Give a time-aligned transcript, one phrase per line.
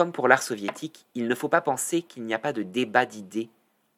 [0.00, 3.04] comme pour l'art soviétique, il ne faut pas penser qu'il n'y a pas de débat
[3.04, 3.50] d'idées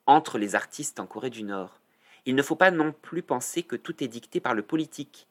[0.07, 1.79] entre les artistes en Corée du Nord.
[2.27, 5.29] Il ne faut pas non plus penser que tout est dicté par le politique.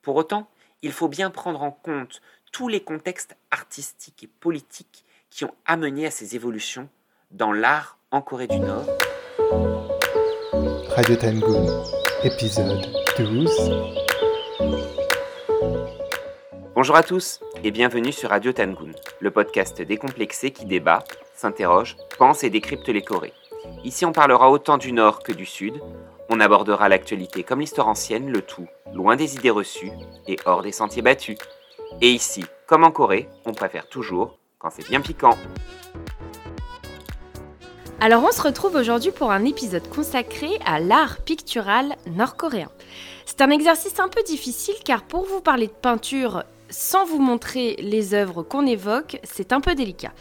[0.00, 0.48] Pour autant,
[0.80, 6.06] il faut bien prendre en compte tous les contextes artistiques et politiques qui ont amené
[6.06, 6.88] à ces évolutions
[7.30, 8.86] dans l'art en Corée du Nord.
[10.96, 11.84] Radio Tangoon,
[12.24, 12.86] épisode
[13.18, 14.05] 12.
[16.76, 18.90] Bonjour à tous et bienvenue sur Radio Tangoon,
[19.20, 21.02] le podcast décomplexé qui débat,
[21.34, 23.32] s'interroge, pense et décrypte les Corées.
[23.82, 25.80] Ici on parlera autant du Nord que du Sud,
[26.28, 29.90] on abordera l'actualité comme l'histoire ancienne, le tout loin des idées reçues
[30.28, 31.38] et hors des sentiers battus.
[32.02, 35.38] Et ici, comme en Corée, on préfère toujours quand c'est bien piquant.
[38.00, 42.68] Alors on se retrouve aujourd'hui pour un épisode consacré à l'art pictural nord-coréen.
[43.24, 47.76] C'est un exercice un peu difficile car pour vous parler de peinture sans vous montrer
[47.78, 50.12] les œuvres qu'on évoque, c'est un peu délicat.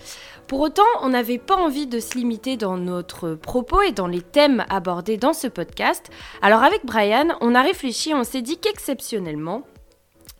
[0.47, 4.21] Pour autant, on n'avait pas envie de se limiter dans notre propos et dans les
[4.21, 6.11] thèmes abordés dans ce podcast.
[6.41, 9.63] Alors avec Brian, on a réfléchi, on s'est dit qu'exceptionnellement,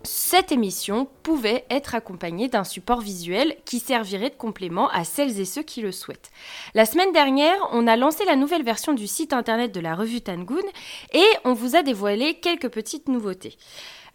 [0.06, 5.46] cette émission pouvait être accompagnée d'un support visuel qui servirait de complément à celles et
[5.46, 6.32] ceux qui le souhaitent.
[6.74, 10.22] La semaine dernière, on a lancé la nouvelle version du site internet de la revue
[10.22, 10.64] Tangoon
[11.14, 13.58] et on vous a dévoilé quelques petites nouveautés.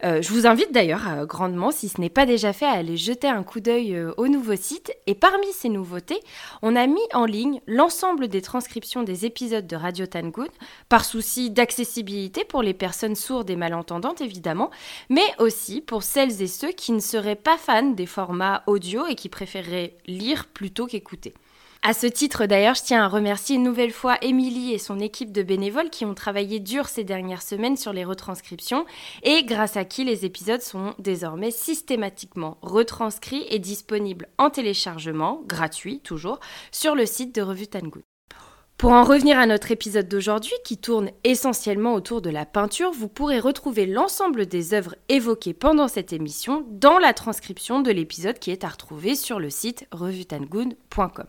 [0.03, 2.97] Euh, je vous invite d'ailleurs euh, grandement, si ce n'est pas déjà fait, à aller
[2.97, 4.91] jeter un coup d'œil euh, au nouveau site.
[5.05, 6.19] Et parmi ces nouveautés,
[6.61, 10.47] on a mis en ligne l'ensemble des transcriptions des épisodes de Radio Tangoon,
[10.89, 14.71] par souci d'accessibilité pour les personnes sourdes et malentendantes évidemment,
[15.09, 19.15] mais aussi pour celles et ceux qui ne seraient pas fans des formats audio et
[19.15, 21.33] qui préféreraient lire plutôt qu'écouter.
[21.83, 25.31] À ce titre d'ailleurs, je tiens à remercier une nouvelle fois Émilie et son équipe
[25.31, 28.85] de bénévoles qui ont travaillé dur ces dernières semaines sur les retranscriptions
[29.23, 36.01] et grâce à qui les épisodes sont désormais systématiquement retranscrits et disponibles en téléchargement, gratuit
[36.01, 36.39] toujours,
[36.71, 38.03] sur le site de Revue Tangood.
[38.81, 43.07] Pour en revenir à notre épisode d'aujourd'hui, qui tourne essentiellement autour de la peinture, vous
[43.07, 48.49] pourrez retrouver l'ensemble des œuvres évoquées pendant cette émission dans la transcription de l'épisode qui
[48.49, 51.27] est à retrouver sur le site revuetangoon.com.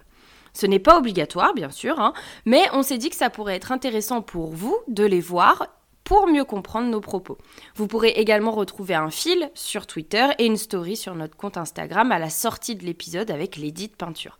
[0.54, 2.14] Ce n'est pas obligatoire, bien sûr, hein,
[2.46, 5.66] mais on s'est dit que ça pourrait être intéressant pour vous de les voir
[6.04, 7.36] pour mieux comprendre nos propos.
[7.76, 12.12] Vous pourrez également retrouver un fil sur Twitter et une story sur notre compte Instagram
[12.12, 14.38] à la sortie de l'épisode avec l'édit de peinture.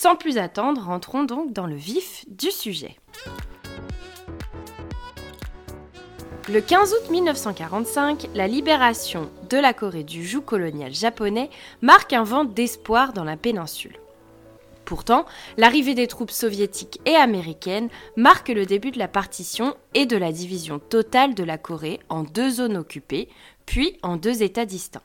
[0.00, 2.94] Sans plus attendre, rentrons donc dans le vif du sujet.
[6.48, 11.50] Le 15 août 1945, la libération de la Corée du joug colonial japonais
[11.82, 13.98] marque un vent d'espoir dans la péninsule.
[14.84, 15.26] Pourtant,
[15.56, 20.30] l'arrivée des troupes soviétiques et américaines marque le début de la partition et de la
[20.30, 23.28] division totale de la Corée en deux zones occupées,
[23.66, 25.02] puis en deux États distincts.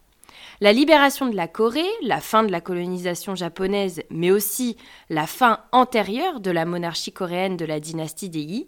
[0.63, 4.77] La libération de la Corée, la fin de la colonisation japonaise, mais aussi
[5.09, 8.67] la fin antérieure de la monarchie coréenne de la dynastie des Yi,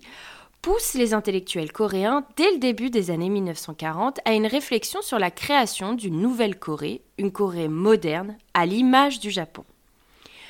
[0.62, 5.32] pousse les intellectuels coréens dès le début des années 1940 à une réflexion sur la
[5.32, 9.64] création d'une nouvelle Corée, une Corée moderne, à l'image du Japon.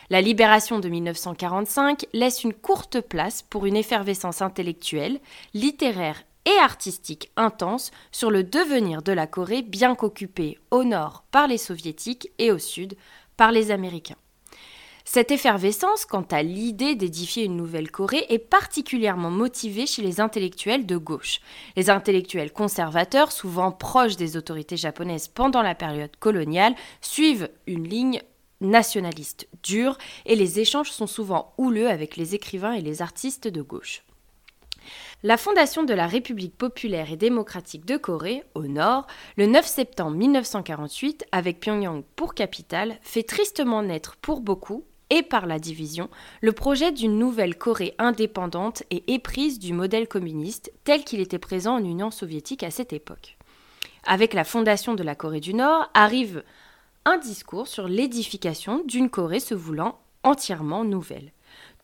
[0.09, 5.19] La libération de 1945 laisse une courte place pour une effervescence intellectuelle,
[5.53, 11.47] littéraire et artistique intense sur le devenir de la Corée bien qu'occupée au nord par
[11.47, 12.95] les soviétiques et au sud
[13.37, 14.15] par les américains.
[15.07, 20.87] Cette effervescence quant à l'idée d'édifier une nouvelle Corée est particulièrement motivée chez les intellectuels
[20.87, 21.41] de gauche.
[21.75, 28.21] Les intellectuels conservateurs, souvent proches des autorités japonaises pendant la période coloniale, suivent une ligne
[28.61, 33.61] nationaliste dur et les échanges sont souvent houleux avec les écrivains et les artistes de
[33.61, 34.03] gauche.
[35.25, 40.15] La fondation de la République populaire et démocratique de Corée, au nord, le 9 septembre
[40.15, 46.51] 1948, avec Pyongyang pour capitale, fait tristement naître pour beaucoup, et par la division, le
[46.51, 51.83] projet d'une nouvelle Corée indépendante et éprise du modèle communiste tel qu'il était présent en
[51.83, 53.39] Union soviétique à cette époque.
[54.05, 56.43] Avec la fondation de la Corée du Nord arrive
[57.03, 61.31] un discours sur l'édification d'une Corée se voulant entièrement nouvelle.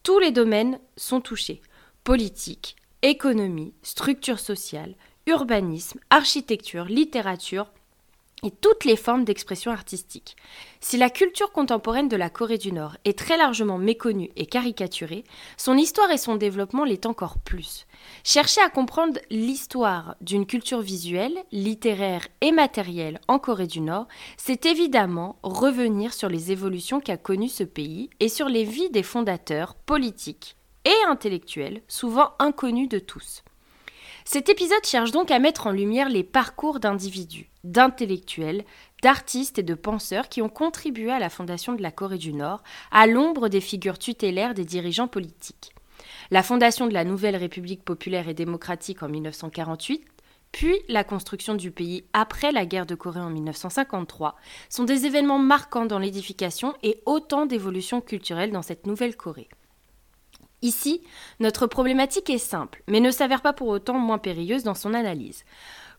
[0.03, 1.59] Tous les domaines sont touchés
[2.03, 4.95] politique, économie, structure sociale,
[5.27, 7.67] urbanisme, architecture, littérature,
[8.43, 10.35] et toutes les formes d'expression artistique.
[10.79, 15.23] Si la culture contemporaine de la Corée du Nord est très largement méconnue et caricaturée,
[15.57, 17.85] son histoire et son développement l'est encore plus.
[18.23, 24.07] Chercher à comprendre l'histoire d'une culture visuelle, littéraire et matérielle en Corée du Nord,
[24.37, 29.03] c'est évidemment revenir sur les évolutions qu'a connues ce pays et sur les vies des
[29.03, 30.55] fondateurs politiques
[30.85, 33.43] et intellectuels, souvent inconnus de tous.
[34.23, 38.63] Cet épisode cherche donc à mettre en lumière les parcours d'individus, d'intellectuels,
[39.01, 42.61] d'artistes et de penseurs qui ont contribué à la fondation de la Corée du Nord,
[42.91, 45.73] à l'ombre des figures tutélaires des dirigeants politiques.
[46.29, 50.05] La fondation de la nouvelle République populaire et démocratique en 1948,
[50.51, 54.35] puis la construction du pays après la guerre de Corée en 1953
[54.69, 59.49] sont des événements marquants dans l'édification et autant d'évolutions culturelles dans cette nouvelle Corée.
[60.61, 61.01] Ici,
[61.39, 65.43] notre problématique est simple, mais ne s'avère pas pour autant moins périlleuse dans son analyse.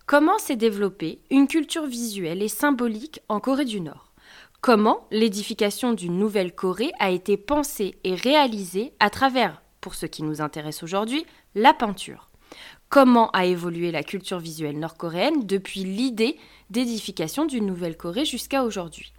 [0.07, 4.13] Comment s'est développée une culture visuelle et symbolique en Corée du Nord?
[4.61, 10.23] Comment l'édification d'une nouvelle Corée a été pensée et réalisée à travers, pour ce qui
[10.23, 11.27] nous intéresse aujourd'hui,
[11.57, 12.29] la peinture?
[12.89, 16.39] Comment a évolué la culture visuelle nord-coréenne depuis l'idée
[16.71, 19.13] d'édification d'une nouvelle Corée jusqu'à aujourd'hui?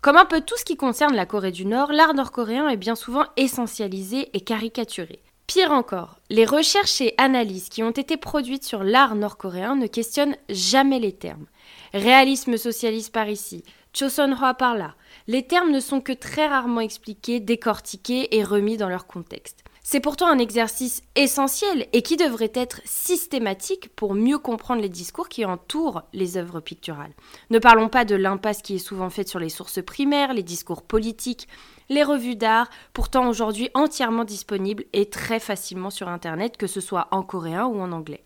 [0.00, 2.94] Comme un peu tout ce qui concerne la Corée du Nord, l'art nord-coréen est bien
[2.94, 5.20] souvent essentialisé et caricaturé.
[5.48, 10.36] Pire encore, les recherches et analyses qui ont été produites sur l'art nord-coréen ne questionnent
[10.50, 11.46] jamais les termes.
[11.94, 14.94] Réalisme socialiste par ici, Choson-hwa par là.
[15.26, 19.64] Les termes ne sont que très rarement expliqués, décortiqués et remis dans leur contexte.
[19.90, 25.30] C'est pourtant un exercice essentiel et qui devrait être systématique pour mieux comprendre les discours
[25.30, 27.14] qui entourent les œuvres picturales.
[27.48, 30.82] Ne parlons pas de l'impasse qui est souvent faite sur les sources primaires, les discours
[30.82, 31.48] politiques,
[31.88, 37.08] les revues d'art, pourtant aujourd'hui entièrement disponibles et très facilement sur Internet, que ce soit
[37.10, 38.22] en coréen ou en anglais.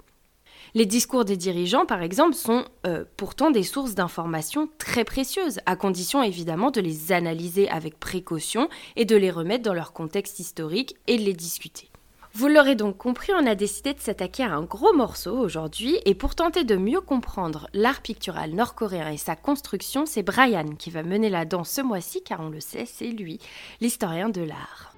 [0.75, 5.77] Les discours des dirigeants, par exemple, sont euh, pourtant des sources d'informations très précieuses, à
[5.77, 10.97] condition évidemment de les analyser avec précaution et de les remettre dans leur contexte historique
[11.09, 11.91] et de les discuter.
[12.33, 16.15] Vous l'aurez donc compris, on a décidé de s'attaquer à un gros morceau aujourd'hui et
[16.15, 21.03] pour tenter de mieux comprendre l'art pictural nord-coréen et sa construction, c'est Brian qui va
[21.03, 23.39] mener la danse ce mois-ci car on le sait, c'est lui,
[23.83, 24.95] l'historien de l'art.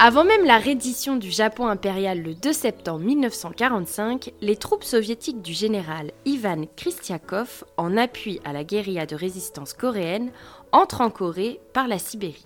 [0.00, 5.52] Avant même la reddition du Japon impérial le 2 septembre 1945, les troupes soviétiques du
[5.52, 10.32] général Ivan Kristiakov, en appui à la guérilla de résistance coréenne,
[10.72, 12.44] entrent en Corée par la Sibérie.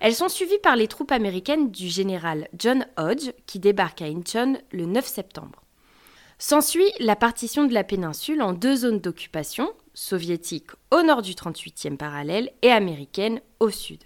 [0.00, 4.58] Elles sont suivies par les troupes américaines du général John Hodge, qui débarque à Incheon
[4.72, 5.62] le 9 septembre.
[6.38, 11.96] S'ensuit la partition de la péninsule en deux zones d'occupation, soviétique au nord du 38e
[11.96, 14.00] parallèle et américaine au sud.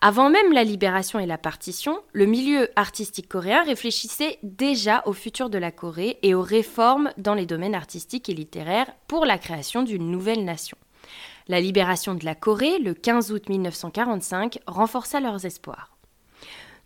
[0.00, 5.50] Avant même la libération et la partition, le milieu artistique coréen réfléchissait déjà au futur
[5.50, 9.82] de la Corée et aux réformes dans les domaines artistiques et littéraires pour la création
[9.82, 10.78] d'une nouvelle nation.
[11.48, 15.96] La libération de la Corée, le 15 août 1945, renforça leurs espoirs.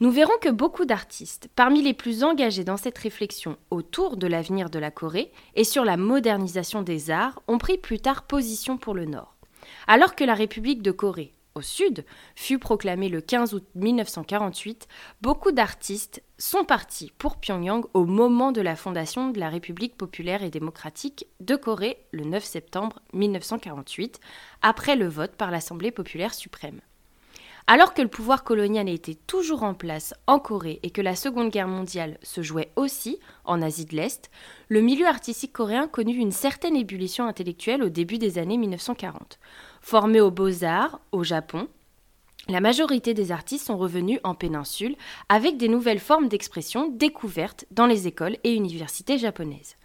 [0.00, 4.70] Nous verrons que beaucoup d'artistes, parmi les plus engagés dans cette réflexion autour de l'avenir
[4.70, 8.94] de la Corée et sur la modernisation des arts, ont pris plus tard position pour
[8.94, 9.36] le Nord.
[9.86, 12.04] Alors que la République de Corée, au sud,
[12.34, 14.88] fut proclamé le 15 août 1948,
[15.20, 20.42] beaucoup d'artistes sont partis pour Pyongyang au moment de la fondation de la République populaire
[20.42, 24.20] et démocratique de Corée le 9 septembre 1948,
[24.62, 26.80] après le vote par l'Assemblée populaire suprême.
[27.66, 31.48] Alors que le pouvoir colonial était toujours en place en Corée et que la Seconde
[31.48, 34.30] Guerre mondiale se jouait aussi en Asie de l'Est,
[34.68, 39.38] le milieu artistique coréen connut une certaine ébullition intellectuelle au début des années 1940.
[39.80, 41.68] Formés aux beaux-arts au Japon,
[42.48, 44.96] la majorité des artistes sont revenus en péninsule
[45.30, 49.76] avec des nouvelles formes d'expression découvertes dans les écoles et universités japonaises.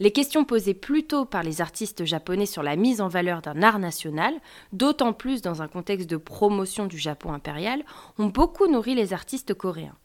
[0.00, 3.62] Les questions posées plus tôt par les artistes japonais sur la mise en valeur d'un
[3.62, 4.34] art national,
[4.72, 7.84] d'autant plus dans un contexte de promotion du Japon impérial,
[8.18, 9.96] ont beaucoup nourri les artistes coréens.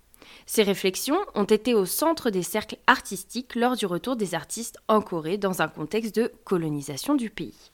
[0.46, 5.02] Ces réflexions ont été au centre des cercles artistiques lors du retour des artistes en
[5.02, 7.72] Corée dans un contexte de colonisation du pays.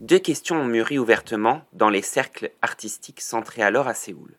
[0.00, 4.36] Deux questions ont mûri ouvertement dans les cercles artistiques centrés alors à Séoul.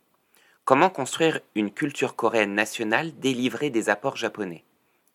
[0.66, 4.64] Comment construire une culture coréenne nationale délivrée des apports japonais?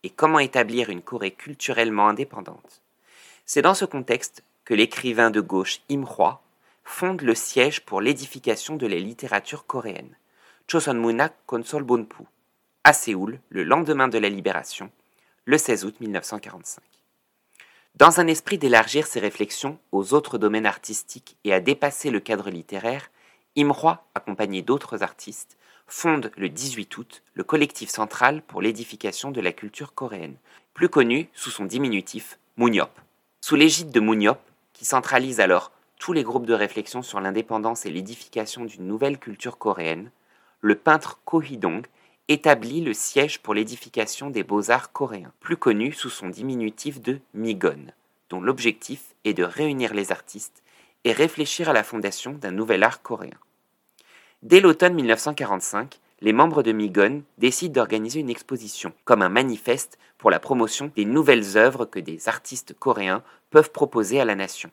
[0.05, 2.83] Et comment établir une Corée culturellement indépendante
[3.47, 6.40] C'est dans ce contexte que l'écrivain de gauche Im Hwa
[6.85, 10.17] fonde le siège pour l'édification de la littérature coréenne,
[10.69, 12.23] Choson Munak Konsol Bonpu,
[12.85, 14.90] à Séoul, le lendemain de la libération,
[15.45, 16.83] le 16 août 1945.
[17.97, 22.49] Dans un esprit d'élargir ses réflexions aux autres domaines artistiques et à dépasser le cadre
[22.49, 23.11] littéraire,
[23.57, 25.58] Imroi, accompagné d'autres artistes,
[25.88, 30.37] fonde le 18 août le collectif central pour l'édification de la culture coréenne,
[30.75, 32.90] plus connu sous son diminutif Munyop.
[33.40, 34.38] Sous l'égide de Munyop,
[34.75, 39.59] qui centralise alors tous les groupes de réflexion sur l'indépendance et l'édification d'une nouvelle culture
[39.59, 40.11] coréenne,
[40.61, 41.87] le peintre Ko Hee-dong
[42.28, 47.87] établit le siège pour l'édification des beaux-arts coréens, plus connu sous son diminutif de Migon,
[48.28, 50.62] dont l'objectif est de réunir les artistes
[51.04, 53.38] et réfléchir à la fondation d'un nouvel art coréen.
[54.42, 60.30] Dès l'automne 1945, les membres de Migon décident d'organiser une exposition, comme un manifeste pour
[60.30, 64.71] la promotion des nouvelles œuvres que des artistes coréens peuvent proposer à la nation.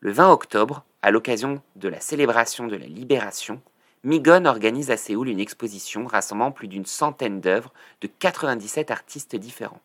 [0.00, 3.62] Le 20 octobre, à l'occasion de la célébration de la libération,
[4.02, 9.82] Migon organise à Séoul une exposition rassemblant plus d'une centaine d'œuvres de 97 artistes différents.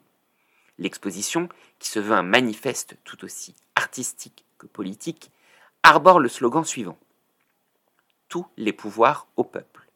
[0.80, 5.30] L'exposition, qui se veut un manifeste tout aussi artistique que politique,
[5.84, 6.98] arbore le slogan suivant
[8.58, 9.88] Les pouvoirs au peuple.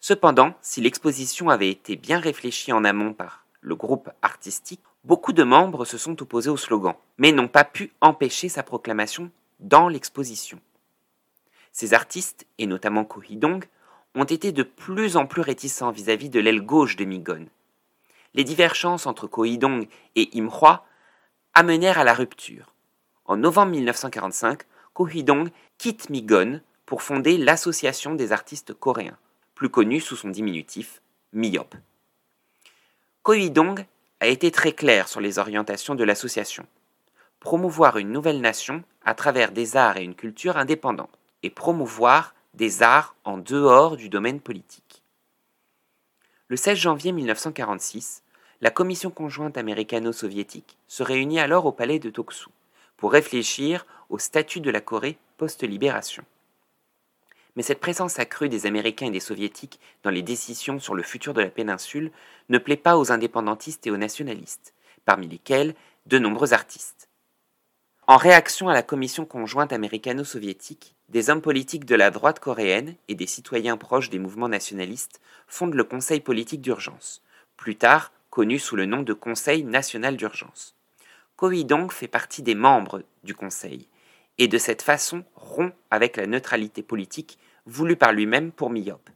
[0.00, 5.42] Cependant, si l'exposition avait été bien réfléchie en amont par le groupe artistique, beaucoup de
[5.42, 10.60] membres se sont opposés au slogan, mais n'ont pas pu empêcher sa proclamation dans l'exposition.
[11.72, 13.64] Ces artistes, et notamment Ko Hee-dong,
[14.14, 17.46] ont été de plus en plus réticents vis-à-vis de l'aile gauche de Migon.
[18.34, 20.84] Les divergences entre Ko Hee-dong et Im Hwa
[21.54, 22.74] amenèrent à la rupture.
[23.24, 25.48] En novembre 1945, Ko Hee-dong
[25.78, 29.18] quitte Migon pour fonder l'Association des artistes coréens,
[29.54, 31.00] plus connue sous son diminutif
[31.32, 31.74] MIOP.
[33.22, 33.84] Ko Hee-dong
[34.20, 36.66] a été très clair sur les orientations de l'association.
[37.40, 42.82] Promouvoir une nouvelle nation à travers des arts et une culture indépendante, et promouvoir des
[42.82, 45.02] arts en dehors du domaine politique.
[46.48, 48.22] Le 16 janvier 1946,
[48.60, 52.48] la Commission conjointe américano-soviétique se réunit alors au palais de Toksu
[52.96, 56.24] pour réfléchir au statut de la Corée post-libération.
[57.56, 61.34] Mais cette présence accrue des Américains et des Soviétiques dans les décisions sur le futur
[61.34, 62.10] de la péninsule
[62.48, 65.74] ne plaît pas aux indépendantistes et aux nationalistes, parmi lesquels
[66.06, 67.08] de nombreux artistes.
[68.06, 73.14] En réaction à la commission conjointe américano-soviétique, des hommes politiques de la droite coréenne et
[73.14, 77.22] des citoyens proches des mouvements nationalistes fondent le Conseil politique d'urgence,
[77.56, 80.74] plus tard connu sous le nom de Conseil national d'urgence.
[81.36, 83.88] Ko dong fait partie des membres du Conseil,
[84.38, 89.10] et de cette façon rompt avec la neutralité politique voulue par lui-même pour MIOP.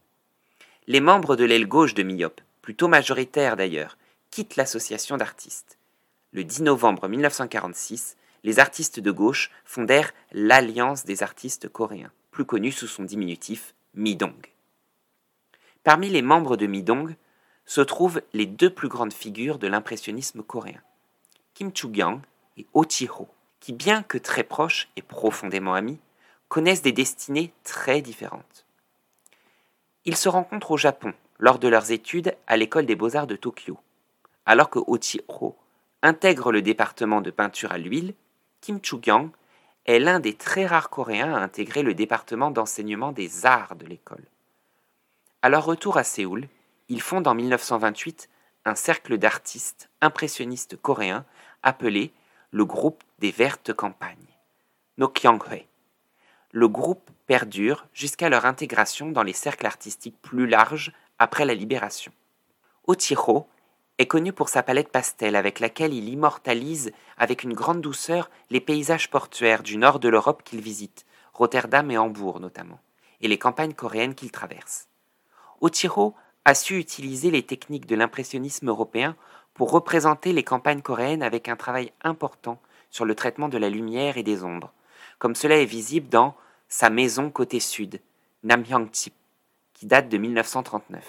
[0.87, 3.97] Les membres de l'aile gauche de MIOP, plutôt majoritaires d'ailleurs,
[4.31, 5.77] quittent l'association d'artistes.
[6.31, 12.71] Le 10 novembre 1946, les artistes de gauche fondèrent l'Alliance des artistes coréens, plus connue
[12.71, 14.47] sous son diminutif Midong.
[15.83, 17.15] Parmi les membres de Midong
[17.65, 20.81] se trouvent les deux plus grandes figures de l'impressionnisme coréen,
[21.53, 22.21] Kim Chu-gyang
[22.57, 23.27] et Oh Chi-ho,
[23.59, 25.99] qui, bien que très proches et profondément amis,
[26.49, 28.65] connaissent des destinées très différentes.
[30.05, 33.77] Ils se rencontrent au Japon lors de leurs études à l'école des beaux-arts de Tokyo,
[34.45, 35.55] alors que Chi-ho
[36.01, 38.13] intègre le département de peinture à l'huile
[38.61, 39.29] Kim Chu-gyang
[39.85, 44.23] est l'un des très rares Coréens à intégrer le département d'enseignement des arts de l'école.
[45.41, 46.47] À leur retour à Séoul,
[46.89, 48.29] ils fondent en 1928
[48.65, 51.25] un cercle d'artistes impressionnistes coréens
[51.63, 52.11] appelé
[52.51, 54.17] le groupe des Vertes Campagnes,
[54.97, 55.68] Nokyanghae.
[56.51, 62.11] Le groupe perdure jusqu'à leur intégration dans les cercles artistiques plus larges après la libération.
[62.87, 63.47] Ochiho
[63.99, 68.61] est connu pour sa palette pastel avec laquelle il immortalise avec une grande douceur les
[68.61, 72.79] paysages portuaires du nord de l'Europe qu'il visite, Rotterdam et Hambourg notamment,
[73.21, 74.87] et les campagnes coréennes qu'il traverse.
[75.61, 76.15] Ochiro
[76.45, 79.15] a su utiliser les techniques de l'impressionnisme européen
[79.53, 84.17] pour représenter les campagnes coréennes avec un travail important sur le traitement de la lumière
[84.17, 84.73] et des ombres,
[85.19, 86.35] comme cela est visible dans
[86.69, 87.99] Sa maison côté sud,
[88.43, 89.13] Namhyangchip,
[89.73, 91.03] qui date de 1939.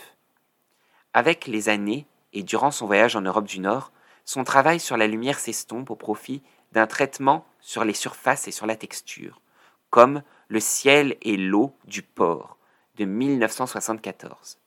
[1.12, 3.92] Avec les années, et durant son voyage en Europe du Nord,
[4.24, 8.66] son travail sur la lumière s'estompe au profit d'un traitement sur les surfaces et sur
[8.66, 9.40] la texture,
[9.90, 12.56] comme Le ciel et l'eau du port
[12.96, 14.58] de 1974.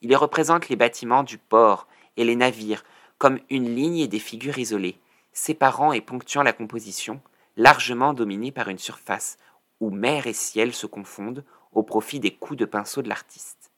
[0.00, 1.86] Il représente les bâtiments du port
[2.16, 2.84] et les navires
[3.18, 4.98] comme une ligne et des figures isolées,
[5.32, 7.20] séparant et ponctuant la composition,
[7.56, 9.38] largement dominée par une surface
[9.80, 13.70] où mer et ciel se confondent au profit des coups de pinceau de l'artiste.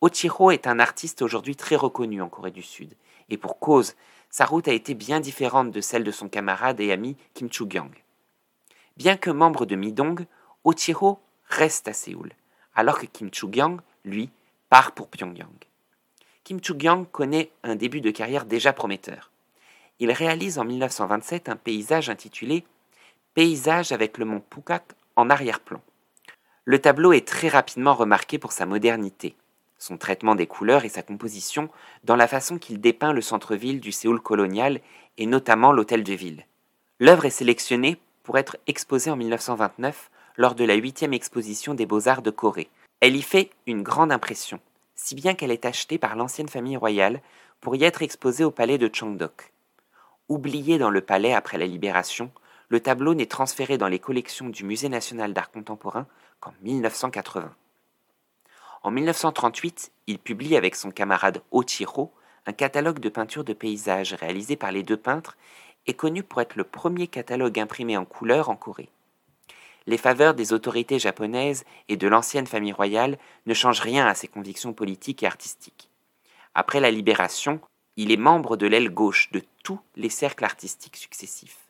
[0.00, 2.94] Ochiro est un artiste aujourd'hui très reconnu en Corée du Sud,
[3.28, 3.94] et pour cause,
[4.30, 7.90] sa route a été bien différente de celle de son camarade et ami Kim Chu-gyang.
[8.96, 10.26] Bien que membre de Midong,
[10.64, 12.32] Ochiro reste à Séoul,
[12.74, 14.30] alors que Kim Chu-gyang, lui,
[14.68, 15.48] part pour Pyongyang.
[16.44, 19.29] Kim Chu-gyang connaît un début de carrière déjà prometteur.
[20.00, 22.64] Il réalise en 1927 un paysage intitulé
[23.34, 25.82] Paysage avec le mont Pukak en arrière-plan.
[26.64, 29.34] Le tableau est très rapidement remarqué pour sa modernité,
[29.76, 31.68] son traitement des couleurs et sa composition
[32.02, 34.80] dans la façon qu'il dépeint le centre-ville du Séoul colonial
[35.18, 36.46] et notamment l'hôtel de ville.
[36.98, 42.22] L'œuvre est sélectionnée pour être exposée en 1929 lors de la huitième exposition des beaux-arts
[42.22, 42.70] de Corée.
[43.00, 44.60] Elle y fait une grande impression,
[44.94, 47.20] si bien qu'elle est achetée par l'ancienne famille royale
[47.60, 49.52] pour y être exposée au palais de Chongdok.
[50.30, 52.30] Oublié dans le palais après la libération,
[52.68, 56.06] le tableau n'est transféré dans les collections du Musée national d'art contemporain
[56.38, 57.52] qu'en 1980.
[58.84, 62.12] En 1938, il publie avec son camarade Ochiro
[62.46, 65.36] un catalogue de peintures de paysages réalisé par les deux peintres
[65.88, 68.88] et connu pour être le premier catalogue imprimé en couleur en Corée.
[69.86, 74.28] Les faveurs des autorités japonaises et de l'ancienne famille royale ne changent rien à ses
[74.28, 75.90] convictions politiques et artistiques.
[76.54, 77.60] Après la libération,
[77.96, 81.68] il est membre de l'aile gauche de tous les cercles artistiques successifs.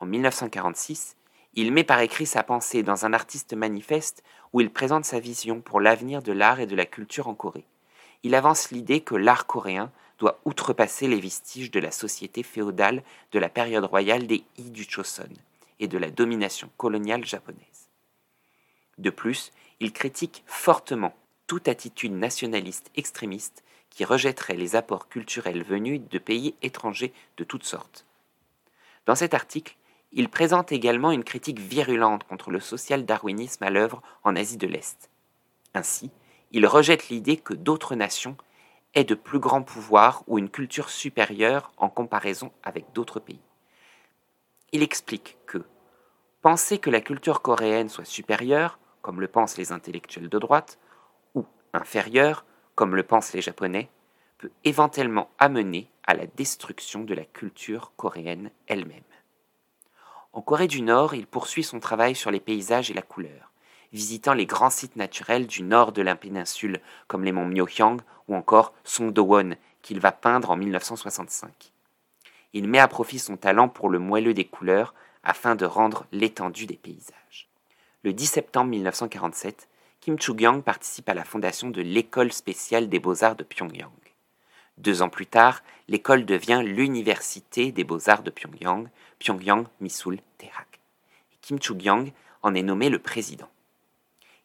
[0.00, 1.16] En 1946,
[1.54, 5.60] il met par écrit sa pensée dans un artiste manifeste où il présente sa vision
[5.60, 7.66] pour l'avenir de l'art et de la culture en Corée.
[8.22, 13.02] Il avance l'idée que l'art coréen doit outrepasser les vestiges de la société féodale
[13.32, 15.28] de la période royale des Yi du Choson
[15.80, 17.88] et de la domination coloniale japonaise.
[18.98, 21.14] De plus, il critique fortement
[21.46, 27.64] toute attitude nationaliste extrémiste qui rejetterait les apports culturels venus de pays étrangers de toutes
[27.64, 28.06] sortes.
[29.06, 29.76] Dans cet article,
[30.12, 35.10] il présente également une critique virulente contre le social-darwinisme à l'œuvre en Asie de l'Est.
[35.74, 36.10] Ainsi,
[36.50, 38.36] il rejette l'idée que d'autres nations
[38.94, 43.40] aient de plus grands pouvoirs ou une culture supérieure en comparaison avec d'autres pays.
[44.72, 45.64] Il explique que
[46.42, 50.78] penser que la culture coréenne soit supérieure, comme le pensent les intellectuels de droite,
[51.34, 52.44] ou inférieure,
[52.80, 53.90] comme le pensent les Japonais,
[54.38, 59.02] peut éventuellement amener à la destruction de la culture coréenne elle-même.
[60.32, 63.52] En Corée du Nord, il poursuit son travail sur les paysages et la couleur,
[63.92, 68.34] visitant les grands sites naturels du nord de la péninsule, comme les monts Myohyang ou
[68.34, 71.74] encore Songdo-won, qu'il va peindre en 1965.
[72.54, 76.64] Il met à profit son talent pour le moelleux des couleurs afin de rendre l'étendue
[76.64, 77.50] des paysages.
[78.04, 79.68] Le 10 septembre 1947,
[80.00, 83.90] Kim Chu-gyang participe à la fondation de l'École spéciale des beaux-arts de Pyongyang.
[84.78, 88.88] Deux ans plus tard, l'école devient l'Université des beaux-arts de Pyongyang,
[89.18, 90.80] Pyongyang Misul Terak.
[91.42, 93.50] Kim Chu-gyang en est nommé le président.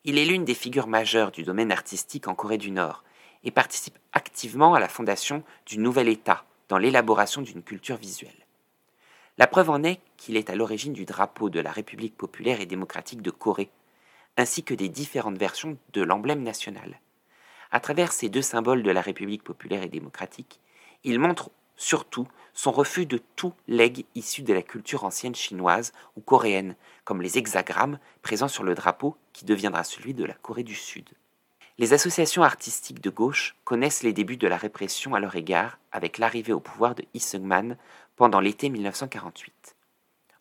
[0.03, 3.05] Il est l'une des figures majeures du domaine artistique en Corée du Nord
[3.45, 8.45] et participe activement à la fondation du nouvel État dans l'élaboration d'une culture visuelle.
[9.37, 12.65] La preuve en est qu'il est à l'origine du drapeau de la République populaire et
[12.65, 13.69] démocratique de Corée,
[14.37, 16.99] ainsi que des différentes versions de l'emblème national.
[17.71, 20.59] À travers ces deux symboles de la République populaire et démocratique,
[21.03, 26.21] il montre surtout son refus de tout legs issu de la culture ancienne chinoise ou
[26.21, 30.75] coréenne, comme les hexagrammes présents sur le drapeau qui deviendra celui de la Corée du
[30.75, 31.09] Sud.
[31.77, 36.17] Les associations artistiques de gauche connaissent les débuts de la répression à leur égard avec
[36.17, 37.77] l'arrivée au pouvoir de Lee Seung-man
[38.15, 39.75] pendant l'été 1948.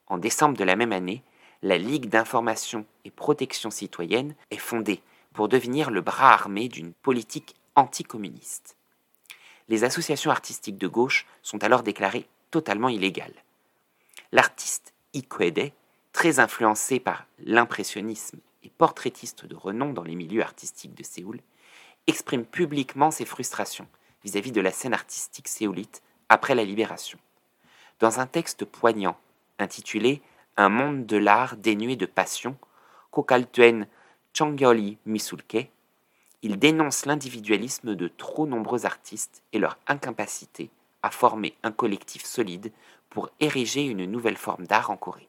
[0.06, 1.24] En décembre de la même année,
[1.64, 5.00] la Ligue d'information et protection citoyenne est fondée
[5.32, 8.76] pour devenir le bras armé d'une politique anticommuniste.
[9.70, 13.42] Les associations artistiques de gauche sont alors déclarées totalement illégales.
[14.30, 15.72] L'artiste Ikwede,
[16.12, 21.40] très influencé par l'impressionnisme et portraitiste de renom dans les milieux artistiques de Séoul,
[22.06, 23.88] exprime publiquement ses frustrations
[24.22, 27.18] vis-à-vis de la scène artistique séoulite après la libération.
[28.00, 29.16] Dans un texte poignant
[29.58, 30.20] intitulé
[30.56, 32.56] Un monde de l'art dénué de passion,
[33.10, 33.88] Kokaltuen
[34.32, 35.68] Changyoli Misulke,
[36.42, 40.70] il dénonce l'individualisme de trop nombreux artistes et leur incapacité
[41.02, 42.70] à former un collectif solide
[43.10, 45.28] pour ériger une nouvelle forme d'art en Corée.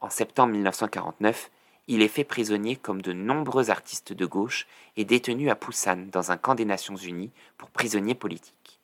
[0.00, 1.50] En septembre 1949,
[1.86, 6.32] il est fait prisonnier comme de nombreux artistes de gauche et détenu à Busan dans
[6.32, 8.80] un camp des Nations Unies pour prisonniers politiques.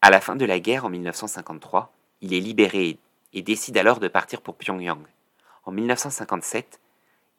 [0.00, 2.98] À la fin de la guerre en 1953, il est libéré
[3.32, 5.04] et décide alors de partir pour Pyongyang.
[5.64, 6.80] En 1957,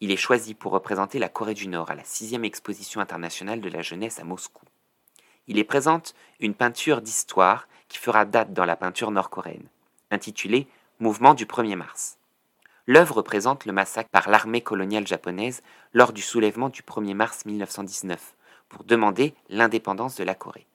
[0.02, 3.70] il est choisi pour représenter la Corée du Nord à la sixième exposition internationale de
[3.70, 4.66] la jeunesse à Moscou.
[5.48, 9.68] Il y présente une peinture d'histoire qui fera date dans la peinture nord-coréenne,
[10.10, 10.68] intitulée
[11.00, 12.18] Mouvement du 1er mars.
[12.86, 18.36] L'œuvre représente le massacre par l'armée coloniale japonaise lors du soulèvement du 1er mars 1919
[18.70, 20.66] pour demander l'indépendance de la Corée.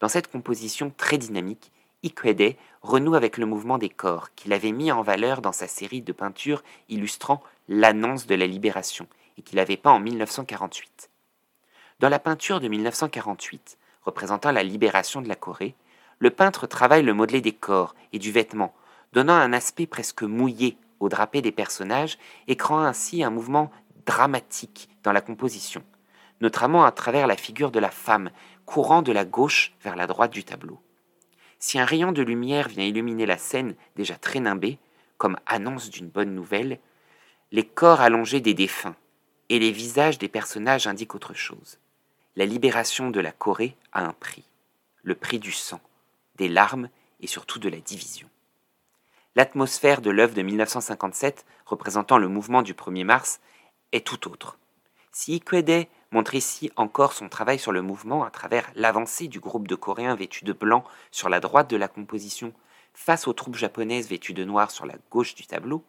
[0.00, 4.92] Dans cette composition très dynamique, Ikwede renoue avec le mouvement des corps qu'il avait mis
[4.92, 9.06] en valeur dans sa série de peintures illustrant l'annonce de la libération
[9.38, 11.10] et qu'il avait peint en 1948.
[11.98, 15.74] Dans la peinture de 1948, représentant la libération de la Corée,
[16.18, 18.74] le peintre travaille le modelé des corps et du vêtement,
[19.12, 23.70] donnant un aspect presque mouillé au drapé des personnages et créant ainsi un mouvement
[24.06, 25.82] dramatique dans la composition,
[26.40, 28.30] notamment à travers la figure de la femme
[28.64, 30.80] courant de la gauche vers la droite du tableau.
[31.58, 34.78] Si un rayon de lumière vient illuminer la scène déjà très nimbée,
[35.18, 36.78] comme annonce d'une bonne nouvelle,
[37.52, 38.96] les corps allongés des défunts
[39.48, 41.78] et les visages des personnages indiquent autre chose.
[42.34, 44.44] La libération de la Corée a un prix,
[45.02, 45.80] le prix du sang,
[46.36, 46.90] des larmes
[47.20, 48.28] et surtout de la division.
[49.36, 53.40] L'atmosphère de l'œuvre de 1957, représentant le mouvement du 1er mars,
[53.92, 54.58] est tout autre.
[55.12, 59.68] Si Ikwede montre ici encore son travail sur le mouvement à travers l'avancée du groupe
[59.68, 62.54] de Coréens vêtus de blanc sur la droite de la composition
[62.94, 65.84] face aux troupes japonaises vêtues de noir sur la gauche du tableau.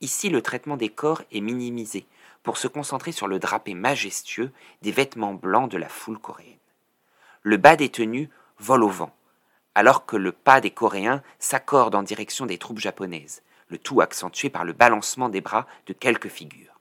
[0.00, 2.06] Ici, le traitement des corps est minimisé
[2.42, 6.56] pour se concentrer sur le drapé majestueux des vêtements blancs de la foule coréenne.
[7.42, 9.14] Le bas des tenues vole au vent,
[9.74, 14.48] alors que le pas des Coréens s'accorde en direction des troupes japonaises, le tout accentué
[14.48, 16.79] par le balancement des bras de quelques figures.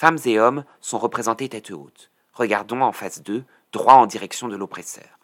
[0.00, 2.12] Femmes et hommes sont représentés tête haute.
[2.32, 5.18] Regardons en face d'eux, droit en direction de l'oppresseur.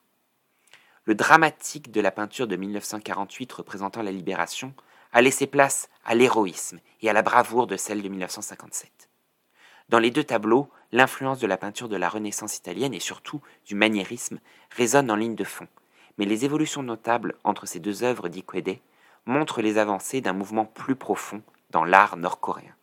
[1.04, 4.74] Le dramatique de la peinture de 1948 représentant la libération
[5.12, 8.90] a laissé place à l'héroïsme et à la bravoure de celle de 1957.
[9.90, 13.76] Dans les deux tableaux, l'influence de la peinture de la Renaissance italienne et surtout du
[13.76, 15.68] maniérisme résonne en ligne de fond,
[16.18, 18.80] mais les évolutions notables entre ces deux œuvres d'Ikwede
[19.24, 22.74] montrent les avancées d'un mouvement plus profond dans l'art nord-coréen.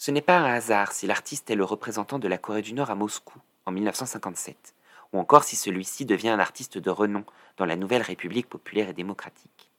[0.00, 2.88] Ce n'est pas un hasard si l'artiste est le représentant de la Corée du Nord
[2.88, 4.74] à Moscou en 1957,
[5.12, 7.22] ou encore si celui-ci devient un artiste de renom
[7.58, 9.70] dans la nouvelle République populaire et démocratique.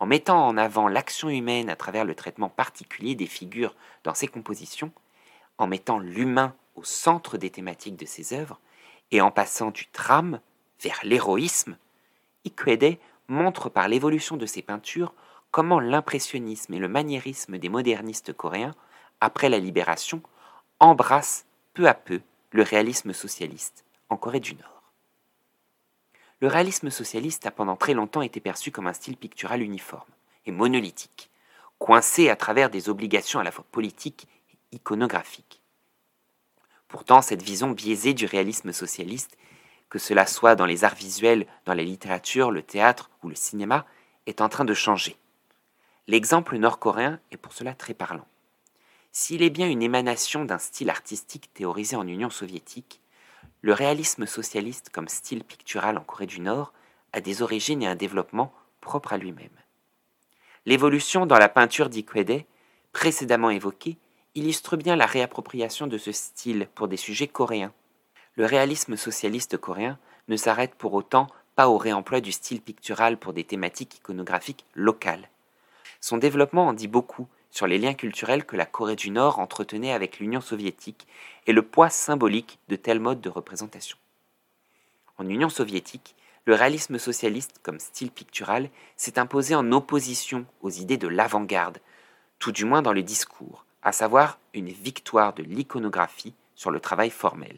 [0.00, 4.26] En mettant en avant l'action humaine à travers le traitement particulier des figures dans ses
[4.26, 4.90] compositions,
[5.56, 8.58] en mettant l'humain au centre des thématiques de ses œuvres,
[9.12, 10.40] et en passant du drame
[10.80, 11.76] vers l'héroïsme,
[12.44, 15.14] Ikwede montre par l'évolution de ses peintures
[15.52, 18.74] comment l'impressionnisme et le maniérisme des modernistes coréens,
[19.24, 20.22] après la libération,
[20.80, 24.82] embrassent peu à peu le réalisme socialiste en Corée du Nord.
[26.40, 30.10] Le réalisme socialiste a pendant très longtemps été perçu comme un style pictural uniforme
[30.46, 31.30] et monolithique,
[31.78, 35.62] coincé à travers des obligations à la fois politiques et iconographiques.
[36.88, 39.36] Pourtant, cette vision biaisée du réalisme socialiste
[39.88, 43.86] que cela soit dans les arts visuels, dans la littérature, le théâtre ou le cinéma,
[44.26, 45.16] est en train de changer.
[46.08, 48.26] L'exemple nord-coréen est pour cela très parlant.
[49.16, 53.00] S'il est bien une émanation d'un style artistique théorisé en Union soviétique,
[53.62, 56.74] le réalisme socialiste comme style pictural en Corée du Nord
[57.12, 59.56] a des origines et un développement propres à lui-même.
[60.66, 62.44] L'évolution dans la peinture d'Ikwede,
[62.92, 63.96] précédemment évoquée,
[64.34, 67.72] illustre bien la réappropriation de ce style pour des sujets coréens
[68.36, 69.98] le réalisme socialiste coréen
[70.28, 75.28] ne s'arrête pour autant pas au réemploi du style pictural pour des thématiques iconographiques locales.
[76.00, 79.92] Son développement en dit beaucoup sur les liens culturels que la Corée du Nord entretenait
[79.92, 81.06] avec l'Union soviétique
[81.46, 83.96] et le poids symbolique de tels modes de représentation.
[85.18, 90.96] En Union soviétique, le réalisme socialiste comme style pictural s'est imposé en opposition aux idées
[90.96, 91.78] de l'avant-garde,
[92.40, 97.10] tout du moins dans le discours, à savoir une victoire de l'iconographie sur le travail
[97.10, 97.56] formel.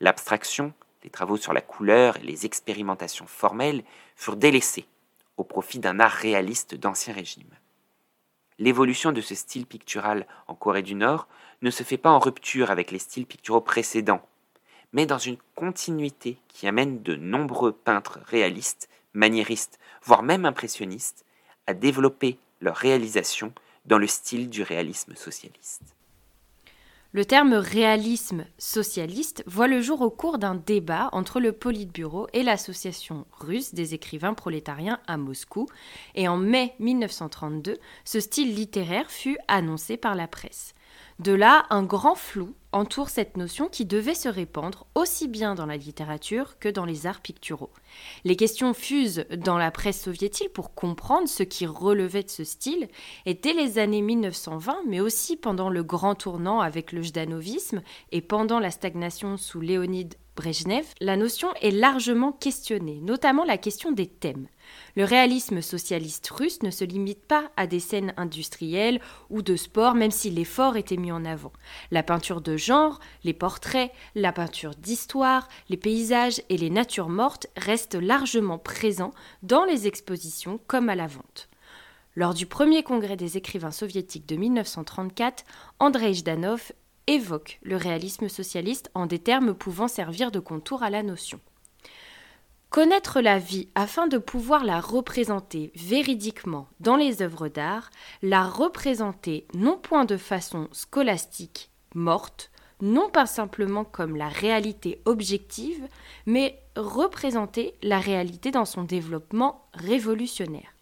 [0.00, 3.84] L'abstraction, les travaux sur la couleur et les expérimentations formelles
[4.16, 4.86] furent délaissés
[5.38, 7.48] au profit d'un art réaliste d'ancien régime.
[8.58, 11.28] L'évolution de ce style pictural en Corée du Nord
[11.62, 14.26] ne se fait pas en rupture avec les styles picturaux précédents,
[14.92, 21.24] mais dans une continuité qui amène de nombreux peintres réalistes, maniéristes, voire même impressionnistes,
[21.66, 23.52] à développer leur réalisation
[23.84, 25.97] dans le style du réalisme socialiste.
[27.12, 32.42] Le terme réalisme socialiste voit le jour au cours d'un débat entre le Politburo et
[32.42, 35.66] l'association russe des écrivains prolétariens à Moscou,
[36.14, 40.74] et en mai 1932, ce style littéraire fut annoncé par la presse.
[41.18, 45.66] De là, un grand flou entoure cette notion qui devait se répandre aussi bien dans
[45.66, 47.72] la littérature que dans les arts picturaux.
[48.22, 52.86] Les questions fusent dans la presse soviétique pour comprendre ce qui relevait de ce style,
[53.26, 58.20] et dès les années 1920, mais aussi pendant le grand tournant avec le jdanovisme et
[58.20, 64.06] pendant la stagnation sous Léonide Brejnev, la notion est largement questionnée, notamment la question des
[64.06, 64.46] thèmes.
[64.96, 69.00] Le réalisme socialiste russe ne se limite pas à des scènes industrielles
[69.30, 71.52] ou de sport, même si l'effort était mis en avant.
[71.90, 77.46] La peinture de genre, les portraits, la peinture d'histoire, les paysages et les natures mortes
[77.56, 81.48] restent largement présents dans les expositions comme à la vente.
[82.16, 85.44] Lors du premier congrès des écrivains soviétiques de 1934,
[85.78, 86.72] Andrei Jdanov
[87.06, 91.38] évoque le réalisme socialiste en des termes pouvant servir de contour à la notion.
[92.78, 97.90] Connaître la vie afin de pouvoir la représenter véridiquement dans les œuvres d'art,
[98.22, 105.88] la représenter non point de façon scolastique, morte, non pas simplement comme la réalité objective,
[106.24, 110.72] mais représenter la réalité dans son développement révolutionnaire.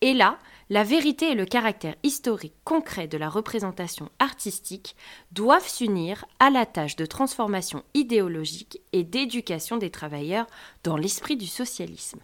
[0.00, 0.38] Et là,
[0.70, 4.96] la vérité et le caractère historique concret de la représentation artistique
[5.32, 10.46] doivent s'unir à la tâche de transformation idéologique et d'éducation des travailleurs
[10.84, 12.20] dans l'esprit du socialisme.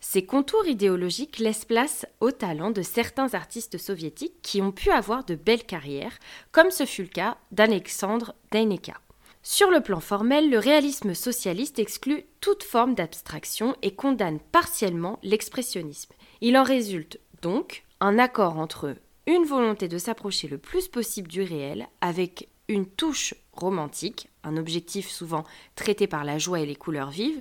[0.00, 5.24] Ces contours idéologiques laissent place au talent de certains artistes soviétiques qui ont pu avoir
[5.24, 6.18] de belles carrières,
[6.52, 8.94] comme ce fut le cas d'Alexandre Deineka.
[9.42, 16.12] Sur le plan formel, le réalisme socialiste exclut toute forme d'abstraction et condamne partiellement l'expressionnisme.
[16.40, 18.96] Il en résulte donc un accord entre
[19.26, 25.08] une volonté de s'approcher le plus possible du réel avec une touche romantique, un objectif
[25.08, 27.40] souvent traité par la joie et les couleurs vives,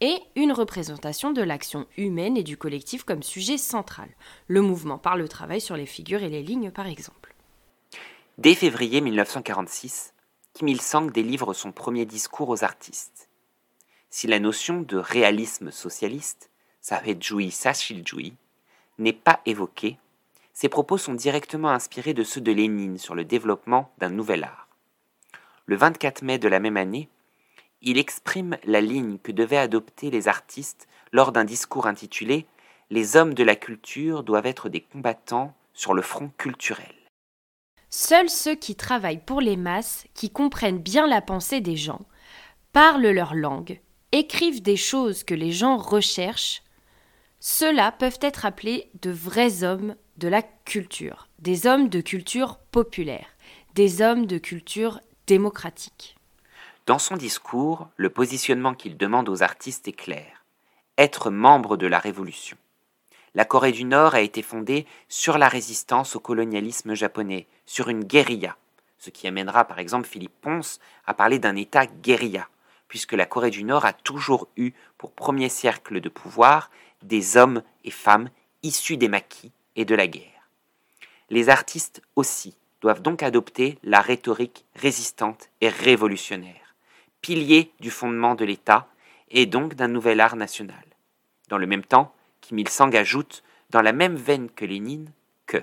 [0.00, 4.08] et une représentation de l'action humaine et du collectif comme sujet central,
[4.46, 7.34] le mouvement par le travail sur les figures et les lignes par exemple.
[8.38, 10.14] Dès février 1946,
[10.54, 13.28] Kim Il-sung délivre son premier discours aux artistes.
[14.10, 18.34] Si la notion de réalisme socialiste, Sashil Sashiljuyi,
[18.98, 19.98] n'est pas évoquée,
[20.52, 24.68] ses propos sont directement inspirés de ceux de Lénine sur le développement d'un nouvel art.
[25.66, 27.08] Le 24 mai de la même année,
[27.80, 32.46] il exprime la ligne que devaient adopter les artistes lors d'un discours intitulé
[32.90, 36.94] Les hommes de la culture doivent être des combattants sur le front culturel.
[37.90, 42.04] Seuls ceux qui travaillent pour les masses, qui comprennent bien la pensée des gens,
[42.72, 43.80] parlent leur langue,
[44.12, 46.62] écrivent des choses que les gens recherchent,
[47.40, 53.26] ceux-là peuvent être appelés de vrais hommes de la culture, des hommes de culture populaire,
[53.74, 56.16] des hommes de culture démocratique.
[56.86, 60.44] Dans son discours, le positionnement qu'il demande aux artistes est clair.
[60.96, 62.56] Être membre de la Révolution.
[63.34, 68.02] La Corée du Nord a été fondée sur la résistance au colonialisme japonais, sur une
[68.02, 68.56] guérilla,
[68.98, 72.48] ce qui amènera par exemple Philippe Ponce à parler d'un État guérilla,
[72.88, 76.70] puisque la Corée du Nord a toujours eu pour premier cercle de pouvoir
[77.02, 78.30] des hommes et femmes
[78.62, 80.50] issus des maquis et de la guerre.
[81.30, 86.68] Les artistes aussi doivent donc adopter la rhétorique résistante et révolutionnaire
[87.20, 88.88] pilier du fondement de l'État
[89.30, 90.84] et donc d'un nouvel art national.
[91.48, 95.10] Dans le même temps, Kim Il-sung ajoute, dans la même veine que Lénine,
[95.46, 95.58] que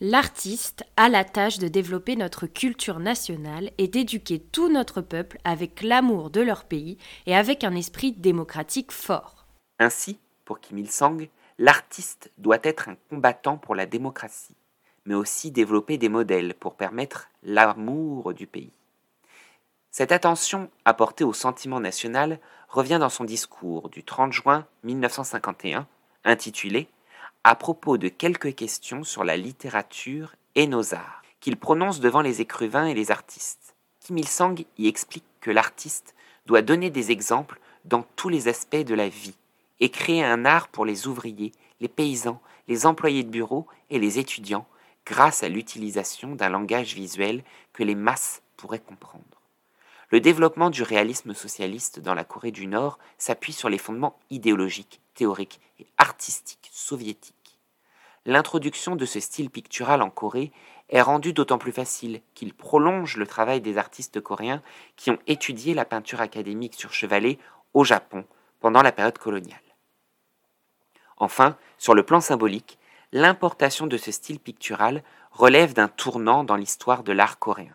[0.00, 5.82] L'artiste a la tâche de développer notre culture nationale et d'éduquer tout notre peuple avec
[5.82, 9.46] l'amour de leur pays et avec un esprit démocratique fort.
[9.78, 11.28] Ainsi, pour Kim Il-sung,
[11.58, 14.54] l'artiste doit être un combattant pour la démocratie,
[15.04, 18.72] mais aussi développer des modèles pour permettre l'amour du pays.
[19.90, 25.86] Cette attention apportée au sentiment national revient dans son discours du 30 juin 1951,
[26.24, 26.88] intitulé
[27.44, 32.40] À propos de quelques questions sur la littérature et nos arts, qu'il prononce devant les
[32.40, 33.74] écrivains et les artistes.
[34.00, 36.14] Kim Il-sung y explique que l'artiste
[36.46, 39.34] doit donner des exemples dans tous les aspects de la vie
[39.80, 44.18] et créer un art pour les ouvriers, les paysans, les employés de bureau et les
[44.18, 44.66] étudiants
[45.04, 49.24] grâce à l'utilisation d'un langage visuel que les masses pourraient comprendre.
[50.10, 55.00] Le développement du réalisme socialiste dans la Corée du Nord s'appuie sur les fondements idéologiques,
[55.14, 57.58] théoriques et artistiques soviétiques.
[58.24, 60.52] L'introduction de ce style pictural en Corée
[60.88, 64.62] est rendue d'autant plus facile qu'il prolonge le travail des artistes coréens
[64.96, 67.38] qui ont étudié la peinture académique sur chevalet
[67.74, 68.24] au Japon
[68.60, 69.65] pendant la période coloniale.
[71.16, 72.78] Enfin, sur le plan symbolique,
[73.12, 77.74] l'importation de ce style pictural relève d'un tournant dans l'histoire de l'art coréen.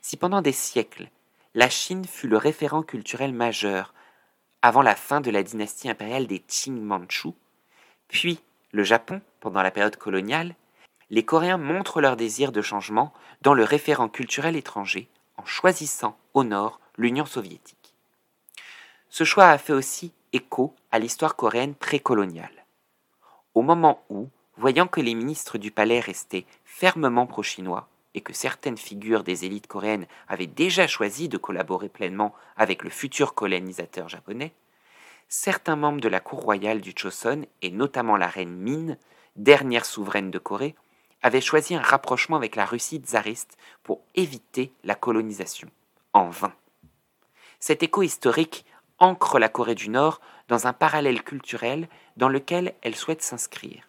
[0.00, 1.10] Si pendant des siècles,
[1.54, 3.94] la Chine fut le référent culturel majeur
[4.62, 7.30] avant la fin de la dynastie impériale des Qing Manchu,
[8.08, 8.40] puis
[8.72, 10.54] le Japon pendant la période coloniale,
[11.10, 16.44] les Coréens montrent leur désir de changement dans le référent culturel étranger en choisissant au
[16.44, 17.94] nord l'Union soviétique.
[19.08, 22.66] Ce choix a fait aussi écho à l'histoire coréenne précoloniale.
[23.54, 28.78] Au moment où, voyant que les ministres du palais restaient fermement pro-chinois, et que certaines
[28.78, 34.52] figures des élites coréennes avaient déjà choisi de collaborer pleinement avec le futur colonisateur japonais,
[35.28, 38.96] certains membres de la cour royale du Choson, et notamment la reine Min,
[39.36, 40.74] dernière souveraine de Corée,
[41.22, 45.68] avaient choisi un rapprochement avec la Russie tsariste pour éviter la colonisation,
[46.14, 46.54] en vain.
[47.60, 48.64] Cet écho historique
[48.98, 53.88] ancre la Corée du Nord dans un parallèle culturel dans lequel elle souhaite s'inscrire.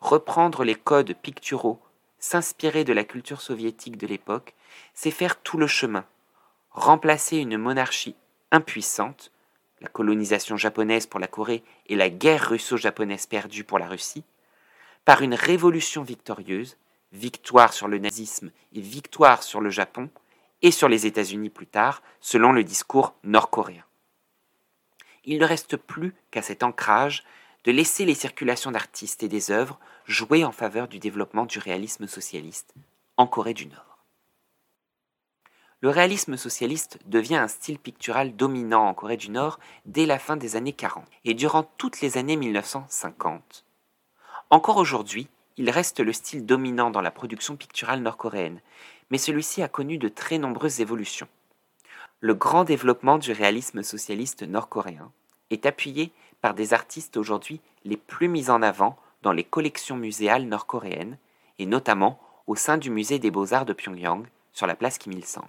[0.00, 1.80] Reprendre les codes picturaux
[2.18, 4.54] s'inspirer de la culture soviétique de l'époque,
[4.94, 6.04] c'est faire tout le chemin,
[6.70, 8.14] remplacer une monarchie
[8.52, 9.32] impuissante,
[9.80, 14.24] la colonisation japonaise pour la Corée et la guerre russo-japonaise perdue pour la Russie,
[15.04, 16.76] par une révolution victorieuse,
[17.12, 20.08] victoire sur le nazisme et victoire sur le Japon,
[20.62, 23.84] et sur les États-Unis plus tard, selon le discours nord-coréen.
[25.24, 27.24] Il ne reste plus qu'à cet ancrage
[27.64, 32.06] de laisser les circulations d'artistes et des œuvres jouer en faveur du développement du réalisme
[32.06, 32.74] socialiste
[33.16, 33.92] en Corée du Nord.
[35.80, 40.36] Le réalisme socialiste devient un style pictural dominant en Corée du Nord dès la fin
[40.36, 43.64] des années 40 et durant toutes les années 1950.
[44.50, 48.60] Encore aujourd'hui, il reste le style dominant dans la production picturale nord-coréenne,
[49.10, 51.28] mais celui-ci a connu de très nombreuses évolutions.
[52.22, 55.10] Le grand développement du réalisme socialiste nord-coréen
[55.50, 60.44] est appuyé par des artistes aujourd'hui les plus mis en avant dans les collections muséales
[60.44, 61.18] nord-coréennes
[61.58, 65.48] et notamment au sein du musée des beaux-arts de Pyongyang sur la place Kim Il-sung.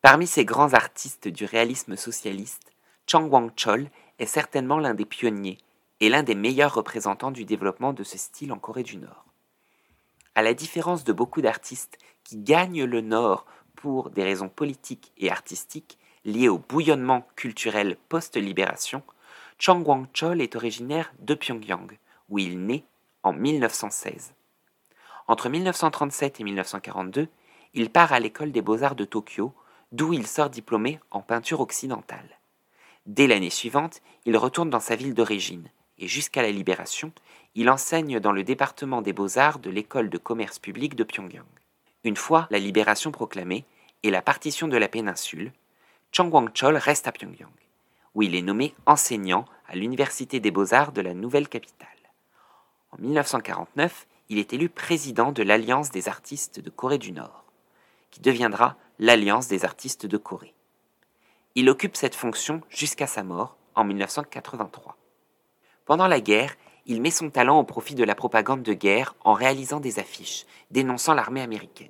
[0.00, 2.72] Parmi ces grands artistes du réalisme socialiste,
[3.08, 5.58] Chang Wang-chol est certainement l'un des pionniers
[5.98, 9.24] et l'un des meilleurs représentants du développement de ce style en Corée du Nord.
[10.36, 15.28] À la différence de beaucoup d'artistes qui gagnent le Nord pour des raisons politiques et
[15.28, 19.02] artistiques liées au bouillonnement culturel post-libération,
[19.58, 22.84] Chang Wang-chol est originaire de Pyongyang, où il naît
[23.22, 24.34] en 1916.
[25.28, 27.28] Entre 1937 et 1942,
[27.74, 29.52] il part à l'école des beaux-arts de Tokyo,
[29.92, 32.38] d'où il sort diplômé en peinture occidentale.
[33.06, 37.12] Dès l'année suivante, il retourne dans sa ville d'origine, et jusqu'à la libération,
[37.54, 41.44] il enseigne dans le département des beaux-arts de l'école de commerce public de Pyongyang.
[42.04, 43.64] Une fois la libération proclamée
[44.02, 45.52] et la partition de la péninsule,
[46.14, 47.48] Chang Wang-chol reste à Pyongyang,
[48.14, 51.88] où il est nommé enseignant à l'Université des beaux-arts de la nouvelle capitale.
[52.90, 57.46] En 1949, il est élu président de l'Alliance des artistes de Corée du Nord,
[58.10, 60.52] qui deviendra l'Alliance des artistes de Corée.
[61.54, 64.98] Il occupe cette fonction jusqu'à sa mort en 1983.
[65.86, 69.32] Pendant la guerre, il met son talent au profit de la propagande de guerre en
[69.32, 71.88] réalisant des affiches dénonçant l'armée américaine.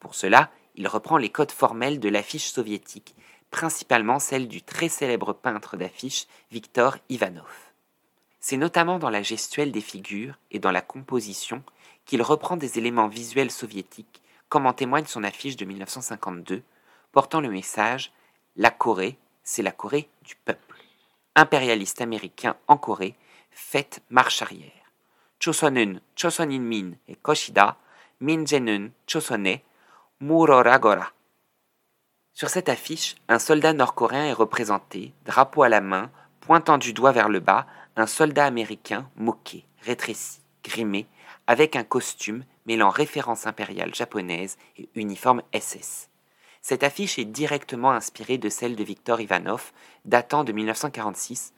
[0.00, 3.14] Pour cela, il reprend les codes formels de l'affiche soviétique,
[3.52, 7.70] principalement celle du très célèbre peintre d'affiches Viktor Ivanov.
[8.40, 11.62] C'est notamment dans la gestuelle des figures et dans la composition
[12.04, 16.62] qu'il reprend des éléments visuels soviétiques, comme en témoigne son affiche de 1952,
[17.12, 18.10] portant le message
[18.56, 20.82] La Corée, c'est la Corée du peuple.
[21.36, 23.14] Impérialiste américain en Corée,
[23.52, 24.72] faites marche arrière.
[25.38, 27.76] Chosunun, Chosoninmin et Koshida,
[28.20, 29.58] Minjenun, Chosone,
[30.20, 31.12] Muroragora.
[32.34, 37.12] Sur cette affiche, un soldat nord-coréen est représenté, drapeau à la main, pointant du doigt
[37.12, 41.06] vers le bas, un soldat américain moqué, rétréci, grimé,
[41.46, 46.08] avec un costume mêlant référence impériale japonaise et uniforme SS.
[46.62, 49.72] Cette affiche est directement inspirée de celle de Victor Ivanov,
[50.04, 51.52] datant de 1946,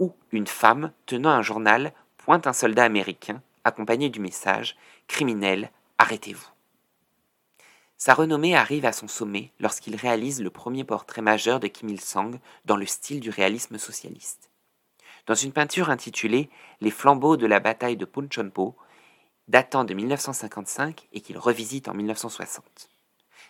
[0.00, 6.48] où une femme tenant un journal pointe un soldat américain accompagné du message Criminel, arrêtez-vous.
[8.00, 12.40] Sa renommée arrive à son sommet lorsqu'il réalise le premier portrait majeur de Kim Il-sung
[12.64, 14.48] dans le style du réalisme socialiste.
[15.26, 16.48] Dans une peinture intitulée
[16.80, 18.74] Les flambeaux de la bataille de Punchonpo,
[19.48, 22.88] datant de 1955 et qu'il revisite en 1960.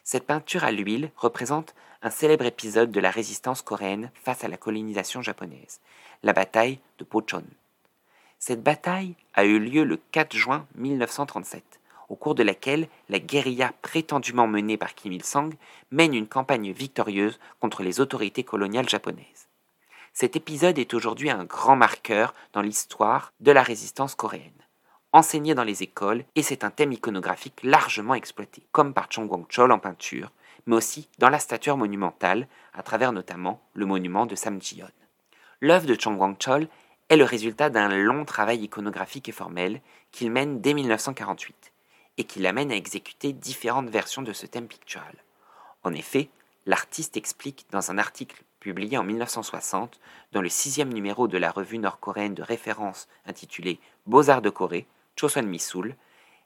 [0.03, 4.57] Cette peinture à l'huile représente un célèbre épisode de la résistance coréenne face à la
[4.57, 5.81] colonisation japonaise,
[6.25, 7.45] la bataille de Pochon.
[8.41, 11.80] Cette bataille a eu lieu le 4 juin 1937
[12.11, 15.55] au cours de laquelle la guérilla prétendument menée par Kim Il-sung
[15.91, 19.49] mène une campagne victorieuse contre les autorités coloniales japonaises.
[20.13, 24.51] Cet épisode est aujourd'hui un grand marqueur dans l'histoire de la résistance coréenne.
[25.13, 29.73] Enseigné dans les écoles, et c'est un thème iconographique largement exploité, comme par Chong Wang-chol
[29.73, 30.31] en peinture,
[30.67, 34.91] mais aussi dans la stature monumentale, à travers notamment le monument de Samjiyon.
[35.61, 36.69] L'œuvre de Chong Wang-chol
[37.09, 39.81] est le résultat d'un long travail iconographique et formel
[40.13, 41.60] qu'il mène dès 1948
[42.21, 45.15] et qui l'amène à exécuter différentes versions de ce thème pictural.
[45.85, 46.29] En effet,
[46.67, 49.99] l'artiste explique dans un article publié en 1960
[50.33, 55.47] dans le sixième numéro de la revue nord-coréenne de référence intitulée Beaux-Arts de Corée, Chosun
[55.47, 55.97] Misul,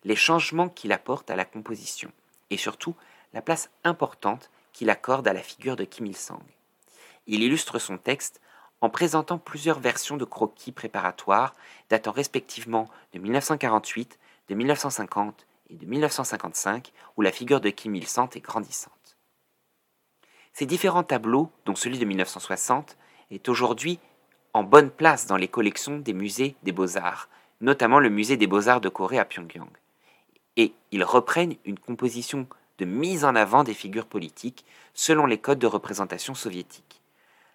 [0.04, 2.12] les changements qu'il apporte à la composition
[2.50, 2.94] et surtout
[3.32, 6.38] la place importante qu'il accorde à la figure de Kim Il-sung.
[7.26, 8.40] Il illustre son texte
[8.80, 11.52] en présentant plusieurs versions de croquis préparatoires
[11.90, 18.28] datant respectivement de 1948, de 1950 et de 1955 où la figure de Kim Il-sung
[18.34, 19.16] est grandissante.
[20.52, 22.96] Ces différents tableaux, dont celui de 1960,
[23.30, 23.98] est aujourd'hui
[24.52, 27.28] en bonne place dans les collections des musées des beaux-arts,
[27.60, 29.70] notamment le musée des beaux-arts de Corée à Pyongyang.
[30.56, 32.46] Et ils reprennent une composition
[32.78, 37.02] de mise en avant des figures politiques selon les codes de représentation soviétiques.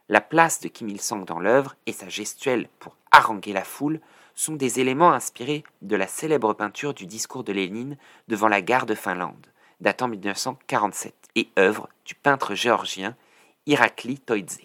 [0.09, 4.01] La place de Kim Il-sung dans l'œuvre et sa gestuelle pour haranguer la foule
[4.39, 7.97] sont des éléments inspirés de la célèbre peinture du discours de Lénine
[8.29, 9.47] devant la gare de Finlande,
[9.81, 13.17] datant 1947, et œuvre du peintre géorgien
[13.65, 14.61] Irakli Toidze.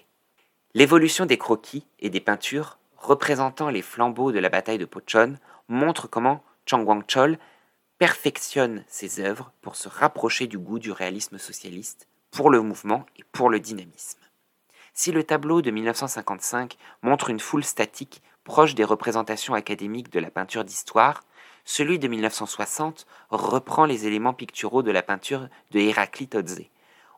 [0.75, 5.35] L'évolution des croquis et des peintures représentant les flambeaux de la bataille de Pochon
[5.69, 7.37] montre comment Chang Wang-chol
[7.99, 13.25] perfectionne ses œuvres pour se rapprocher du goût du réalisme socialiste, pour le mouvement et
[13.33, 14.21] pour le dynamisme.
[14.93, 20.31] Si le tableau de 1955 montre une foule statique proche des représentations académiques de la
[20.31, 21.25] peinture d'histoire,
[21.65, 26.63] celui de 1960 reprend les éléments picturaux de la peinture de Héraclite Odze,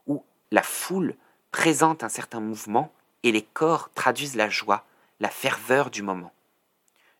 [0.06, 1.16] où la foule
[1.50, 2.92] présentent un certain mouvement
[3.24, 4.84] et les corps traduisent la joie,
[5.18, 6.32] la ferveur du moment.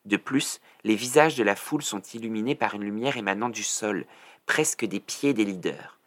[0.05, 4.07] De plus, les visages de la foule sont illuminés par une lumière émanant du sol,
[4.47, 5.99] presque des pieds des leaders.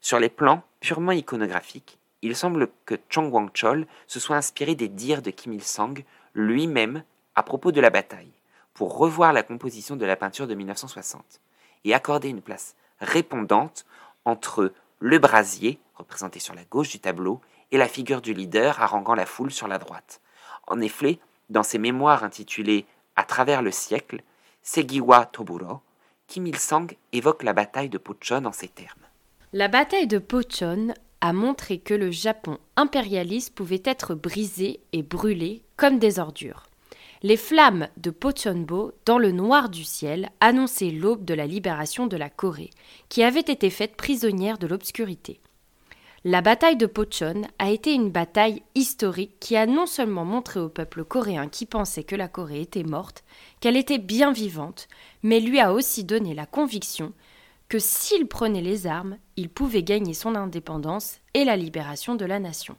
[0.00, 5.22] Sur les plans purement iconographiques, il semble que Chong Wang-chol se soit inspiré des dires
[5.22, 6.02] de Kim Il-sung
[6.34, 7.04] lui-même
[7.36, 8.32] à propos de la bataille,
[8.74, 11.40] pour revoir la composition de la peinture de 1960
[11.84, 13.86] et accorder une place répondante
[14.24, 19.14] entre le brasier, représenté sur la gauche du tableau, et la figure du leader haranguant
[19.14, 20.20] la foule sur la droite.
[20.66, 21.18] En effet,
[21.50, 24.22] dans ses mémoires intitulées À travers le siècle,
[24.62, 25.80] Segiwa Toburo,
[26.26, 29.00] Kim Il-sung évoque la bataille de Pochon en ces termes.
[29.52, 35.62] La bataille de Pochon a montré que le Japon impérialiste pouvait être brisé et brûlé
[35.76, 36.64] comme des ordures.
[37.22, 42.16] Les flammes de Pochonbo, dans le noir du ciel, annonçaient l'aube de la libération de
[42.16, 42.70] la Corée,
[43.08, 45.40] qui avait été faite prisonnière de l'obscurité.
[46.24, 50.68] La bataille de Pochon a été une bataille historique qui a non seulement montré au
[50.68, 53.24] peuple coréen qui pensait que la Corée était morte,
[53.60, 54.88] qu'elle était bien vivante,
[55.22, 57.12] mais lui a aussi donné la conviction
[57.68, 62.40] que s'il prenait les armes, il pouvait gagner son indépendance et la libération de la
[62.40, 62.76] nation.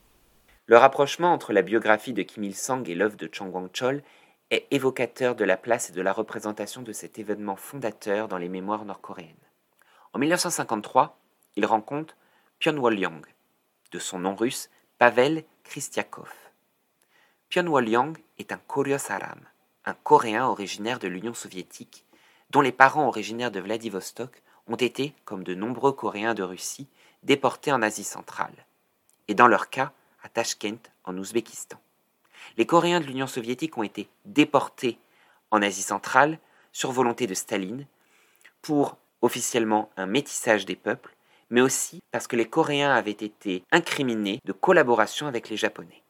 [0.66, 4.04] Le rapprochement entre la biographie de Kim Il-sung et l'œuvre de Chang Wang-chol
[4.50, 8.50] est évocateur de la place et de la représentation de cet événement fondateur dans les
[8.50, 9.36] mémoires nord-coréennes.
[10.14, 11.20] En 1953,
[11.58, 12.16] il rencontre
[12.60, 13.26] Pion Wol-young,
[13.92, 16.32] de son nom russe Pavel Kristiakov.
[17.50, 19.42] Pion Wol-young est un Koryo-saram,
[19.86, 22.06] un Coréen originaire de l'Union soviétique,
[22.50, 26.88] dont les parents originaires de Vladivostok ont été, comme de nombreux Coréens de Russie,
[27.24, 28.66] déportés en Asie centrale,
[29.28, 29.92] et dans leur cas
[30.24, 31.78] à Tashkent en Ouzbékistan.
[32.56, 34.98] Les Coréens de l'Union soviétique ont été déportés
[35.52, 36.40] en Asie centrale
[36.72, 37.86] sur volonté de Staline
[38.62, 41.16] pour officiellement un métissage des peuples,
[41.50, 46.04] mais aussi parce que les Coréens avaient été incriminés de collaboration avec les Japonais.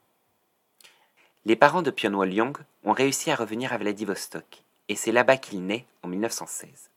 [1.46, 5.86] Les parents de Pyongyang ont réussi à revenir à Vladivostok, et c'est là-bas qu'il naît
[6.04, 6.90] en 1916.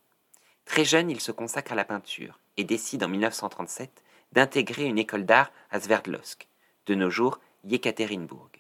[0.65, 5.25] Très jeune, il se consacre à la peinture et décide en 1937 d'intégrer une école
[5.25, 6.49] d'art à Sverdlovsk,
[6.87, 8.51] de nos jours Yekaterinbourg.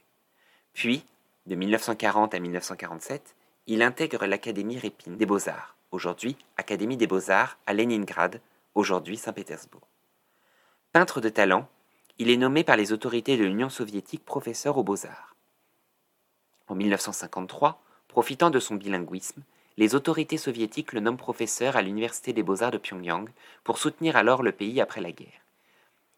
[0.72, 1.04] Puis,
[1.46, 3.34] de 1940 à 1947,
[3.66, 8.40] il intègre l'Académie Répine des Beaux-Arts, aujourd'hui Académie des Beaux-Arts à Leningrad,
[8.74, 9.86] aujourd'hui Saint-Pétersbourg.
[10.92, 11.68] Peintre de talent,
[12.18, 15.34] il est nommé par les autorités de l'Union soviétique professeur aux Beaux-Arts.
[16.68, 19.42] En 1953, profitant de son bilinguisme,
[19.76, 23.30] les autorités soviétiques le nomment professeur à l'Université des beaux-arts de Pyongyang
[23.64, 25.46] pour soutenir alors le pays après la guerre.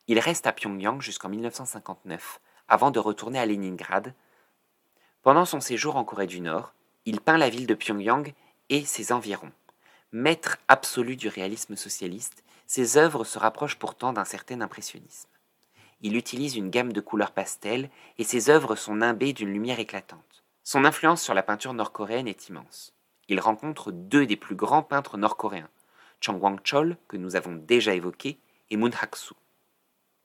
[0.09, 4.14] Il reste à Pyongyang jusqu'en 1959, avant de retourner à Leningrad.
[5.23, 8.35] Pendant son séjour en Corée du Nord, il peint la ville de Pyongyang
[8.68, 9.53] et ses environs.
[10.12, 15.29] Maître absolu du réalisme socialiste, ses œuvres se rapprochent pourtant d'un certain impressionnisme.
[16.01, 20.45] Il utilise une gamme de couleurs pastel et ses œuvres sont nimbées d'une lumière éclatante.
[20.64, 22.93] Son influence sur la peinture nord-coréenne est immense
[23.33, 25.70] il rencontre deux des plus grands peintres nord-coréens,
[26.20, 28.39] Chang Wang-chol, que nous avons déjà évoqué,
[28.70, 29.35] et Moon Hak-soo.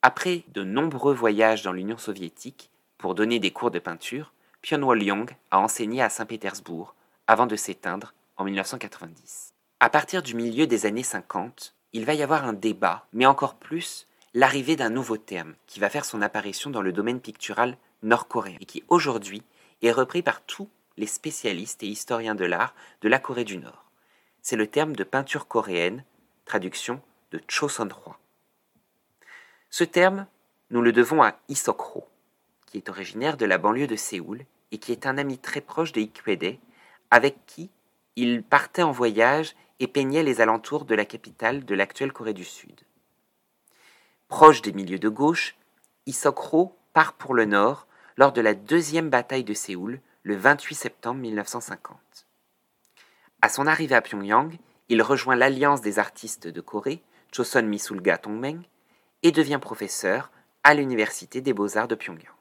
[0.01, 4.33] Après de nombreux voyages dans l'Union soviétique pour donner des cours de peinture,
[4.67, 6.93] Pion Wol-young a enseigné à Saint-Pétersbourg
[7.25, 9.53] avant de s'éteindre en 1990.
[9.79, 13.55] À partir du milieu des années 50, il va y avoir un débat, mais encore
[13.55, 18.57] plus l'arrivée d'un nouveau terme qui va faire son apparition dans le domaine pictural nord-coréen
[18.59, 19.41] et qui aujourd'hui
[19.83, 23.85] est repris par tous les spécialistes et historiens de l'art de la Corée du Nord.
[24.41, 26.03] C'est le terme de peinture coréenne,
[26.43, 27.01] traduction
[27.31, 28.19] de Choson-hwa.
[29.69, 30.27] Ce terme,
[30.71, 32.05] nous le devons à Isokro,
[32.65, 35.91] qui est originaire de la banlieue de Séoul et qui est un ami très proche
[35.91, 36.57] de Ikwede,
[37.11, 37.69] avec qui
[38.15, 42.43] il partait en voyage et peignait les alentours de la capitale de l'actuelle Corée du
[42.43, 42.81] Sud.
[44.27, 45.55] Proche des milieux de gauche,
[46.05, 47.87] Isokro part pour le nord
[48.17, 51.97] lors de la deuxième bataille de Séoul le 28 septembre 1950.
[53.41, 54.57] À son arrivée à Pyongyang,
[54.89, 58.63] il rejoint l'Alliance des artistes de Corée, Choson Misulga Tongmeng,
[59.21, 60.31] et devient professeur
[60.63, 62.36] à l'Université des beaux-arts de Pyongyang.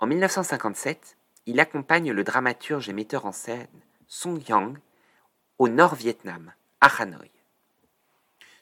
[0.00, 3.68] En 1957, il accompagne le dramaturge et metteur en scène
[4.08, 4.76] Song Yang
[5.58, 7.30] au Nord-Vietnam, à Hanoï.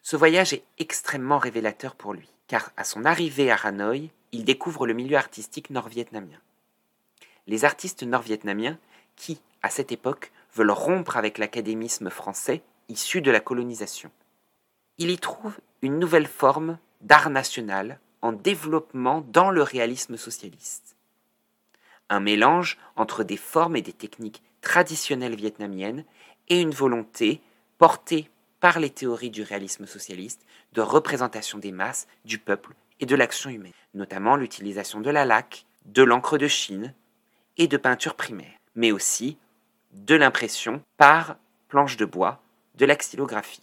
[0.03, 4.87] Ce voyage est extrêmement révélateur pour lui, car à son arrivée à Hanoï, il découvre
[4.87, 6.39] le milieu artistique nord-vietnamien
[7.49, 8.79] les artistes nord-vietnamiens
[9.17, 14.11] qui, à cette époque, veulent rompre avec l'académisme français issu de la colonisation.
[14.99, 20.95] Il y trouve une nouvelle forme d'art national en développement dans le réalisme socialiste.
[22.09, 26.05] Un mélange entre des formes et des techniques traditionnelles vietnamiennes
[26.49, 27.41] et une volonté
[27.79, 28.31] portée
[28.61, 33.51] par les théories du réalisme socialiste de représentation des masses, du peuple et de l'action
[33.51, 36.95] humaine, notamment l'utilisation de la laque, de l'encre de Chine
[37.57, 39.39] et de peinture primaire, mais aussi
[39.93, 41.37] de l'impression par
[41.69, 42.43] planche de bois,
[42.75, 43.63] de la xylographie.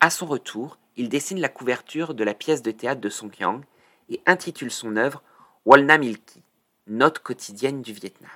[0.00, 3.64] À son retour, il dessine la couverture de la pièce de théâtre de Song Yang
[4.10, 5.22] et intitule son œuvre
[5.64, 6.42] Walna Milki,
[6.88, 8.30] note quotidienne du Vietnam.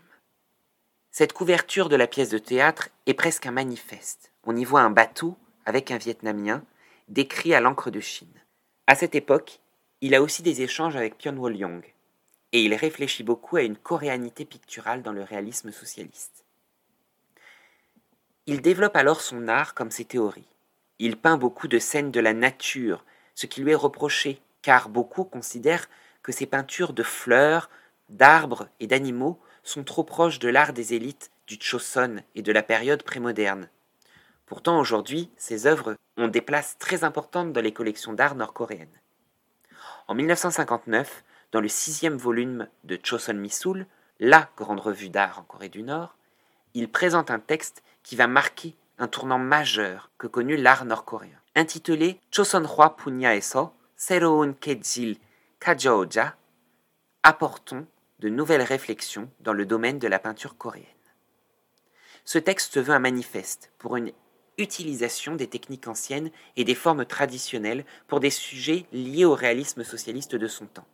[1.10, 4.30] Cette couverture de la pièce de théâtre est presque un manifeste.
[4.44, 6.64] On y voit un bateau avec un Vietnamien
[7.08, 8.40] décrit à l'encre de Chine.
[8.86, 9.60] À cette époque,
[10.00, 11.84] il a aussi des échanges avec Pion Wol Young,
[12.52, 16.44] et il réfléchit beaucoup à une coréanité picturale dans le réalisme socialiste.
[18.46, 20.48] Il développe alors son art comme ses théories.
[20.98, 25.24] Il peint beaucoup de scènes de la nature, ce qui lui est reproché, car beaucoup
[25.24, 25.88] considèrent
[26.22, 27.70] que ses peintures de fleurs,
[28.12, 32.62] d'arbres et d'animaux sont trop proches de l'art des élites du Choson et de la
[32.62, 33.68] période prémoderne.
[34.46, 39.00] Pourtant, aujourd'hui, ces œuvres ont des places très importantes dans les collections d'art nord-coréennes.
[40.08, 43.86] En 1959, dans le sixième volume de Choson Misul,
[44.20, 46.16] la grande revue d'art en Corée du Nord,
[46.74, 51.38] il présente un texte qui va marquer un tournant majeur que connut l'art nord-coréen.
[51.54, 55.18] Intitulé Choson Punya Eso, Seroun Kejil
[55.60, 56.36] Kajoja,
[57.22, 57.86] apportons
[58.22, 60.86] de nouvelles réflexions dans le domaine de la peinture coréenne.
[62.24, 64.12] Ce texte veut un manifeste pour une
[64.58, 70.36] utilisation des techniques anciennes et des formes traditionnelles pour des sujets liés au réalisme socialiste
[70.36, 70.86] de son temps.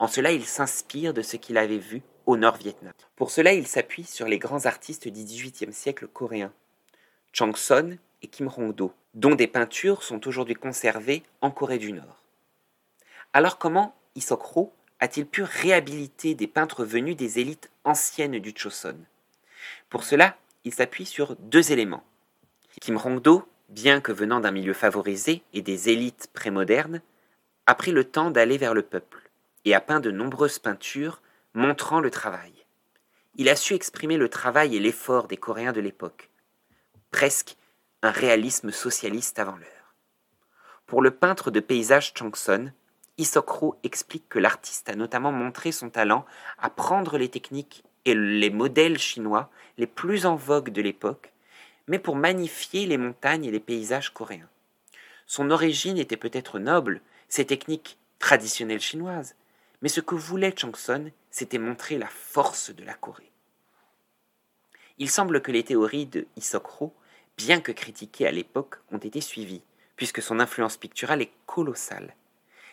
[0.00, 2.92] En cela, il s'inspire de ce qu'il avait vu au Nord-Vietnam.
[3.14, 6.52] Pour cela, il s'appuie sur les grands artistes du XVIIIe siècle coréens,
[7.32, 12.24] Chang Son et Kim Hong-do, dont des peintures sont aujourd'hui conservées en Corée du Nord.
[13.32, 18.96] Alors comment Isokro a-t-il pu réhabiliter des peintres venus des élites anciennes du Choson
[19.90, 22.04] Pour cela, il s'appuie sur deux éléments.
[22.80, 27.02] Kim Hong-do, bien que venant d'un milieu favorisé et des élites prémodernes,
[27.66, 29.30] a pris le temps d'aller vers le peuple
[29.64, 31.20] et a peint de nombreuses peintures
[31.54, 32.52] montrant le travail.
[33.34, 36.30] Il a su exprimer le travail et l'effort des Coréens de l'époque,
[37.10, 37.56] presque
[38.02, 39.94] un réalisme socialiste avant l'heure.
[40.86, 42.72] Pour le peintre de paysage Changson,
[43.18, 46.26] Isokro explique que l'artiste a notamment montré son talent
[46.58, 51.32] à prendre les techniques et les modèles chinois les plus en vogue de l'époque,
[51.86, 54.48] mais pour magnifier les montagnes et les paysages coréens.
[55.26, 59.34] Son origine était peut-être noble, ses techniques traditionnelles chinoises,
[59.82, 63.30] mais ce que voulait Changson, c'était montrer la force de la Corée.
[64.98, 66.94] Il semble que les théories de Isokro,
[67.36, 69.62] bien que critiquées à l'époque, ont été suivies,
[69.96, 72.14] puisque son influence picturale est colossale.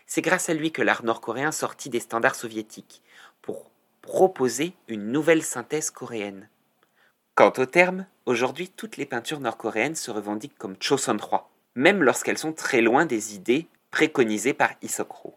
[0.08, 3.02] C'est grâce à lui que l'art nord-coréen sortit des standards soviétiques
[3.42, 6.50] pour proposer une nouvelle synthèse coréenne.
[7.36, 12.38] Quant au terme, aujourd'hui toutes les peintures nord-coréennes se revendiquent comme Choson 3, même lorsqu'elles
[12.38, 15.36] sont très loin des idées préconisées par Isokro.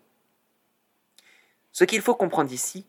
[1.73, 2.87] Ce qu'il faut comprendre ici,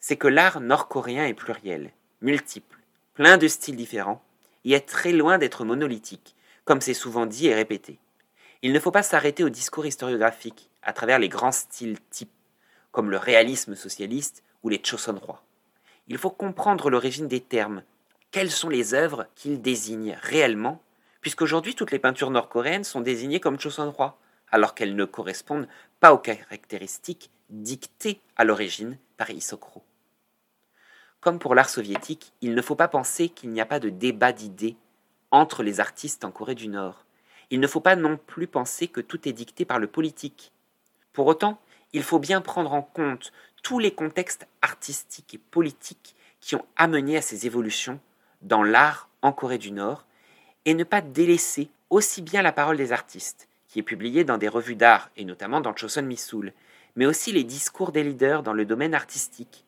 [0.00, 2.78] c'est que l'art nord-coréen est pluriel, multiple,
[3.14, 4.22] plein de styles différents,
[4.64, 7.98] et est très loin d'être monolithique, comme c'est souvent dit et répété.
[8.62, 12.30] Il ne faut pas s'arrêter au discours historiographique, à travers les grands styles types,
[12.92, 15.42] comme le réalisme socialiste ou les Choson-rois.
[16.08, 17.82] Il faut comprendre l'origine des termes,
[18.30, 20.82] quelles sont les œuvres qu'ils désignent réellement,
[21.20, 24.18] puisqu'aujourd'hui toutes les peintures nord-coréennes sont désignées comme Choson-roi,
[24.50, 25.68] alors qu'elles ne correspondent
[26.00, 29.82] pas aux caractéristiques dictées à l'origine par Isokro.
[31.20, 34.32] Comme pour l'art soviétique, il ne faut pas penser qu'il n'y a pas de débat
[34.32, 34.76] d'idées
[35.30, 37.06] entre les artistes en Corée du Nord.
[37.50, 40.52] Il ne faut pas non plus penser que tout est dicté par le politique.
[41.14, 41.58] Pour autant,
[41.94, 47.16] il faut bien prendre en compte tous les contextes artistiques et politiques qui ont amené
[47.16, 47.98] à ces évolutions
[48.42, 50.04] dans l'art en Corée du Nord
[50.66, 54.48] et ne pas délaisser aussi bien la parole des artistes, qui est publiée dans des
[54.48, 56.52] revues d'art et notamment dans Chosun Misul,
[56.96, 59.64] mais aussi les discours des leaders dans le domaine artistique.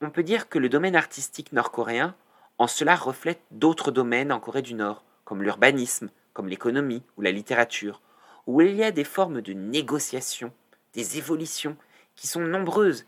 [0.00, 2.14] On peut dire que le domaine artistique nord-coréen
[2.58, 7.32] en cela reflète d'autres domaines en Corée du Nord, comme l'urbanisme, comme l'économie ou la
[7.32, 8.00] littérature,
[8.46, 10.52] où il y a des formes de négociation,
[10.92, 11.76] des évolutions
[12.16, 13.06] qui sont nombreuses,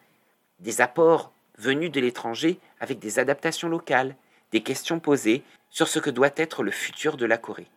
[0.61, 4.17] des apports venus de l'étranger avec des adaptations locales,
[4.53, 7.69] des questions posées sur ce que doit être le futur de la Corée.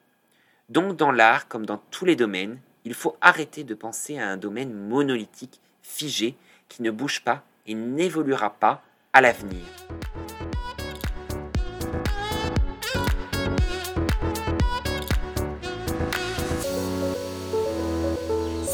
[0.70, 4.38] Donc dans l'art, comme dans tous les domaines, il faut arrêter de penser à un
[4.38, 6.36] domaine monolithique, figé,
[6.68, 8.84] qui ne bouge pas et n'évoluera pas
[9.14, 9.66] à l'avenir.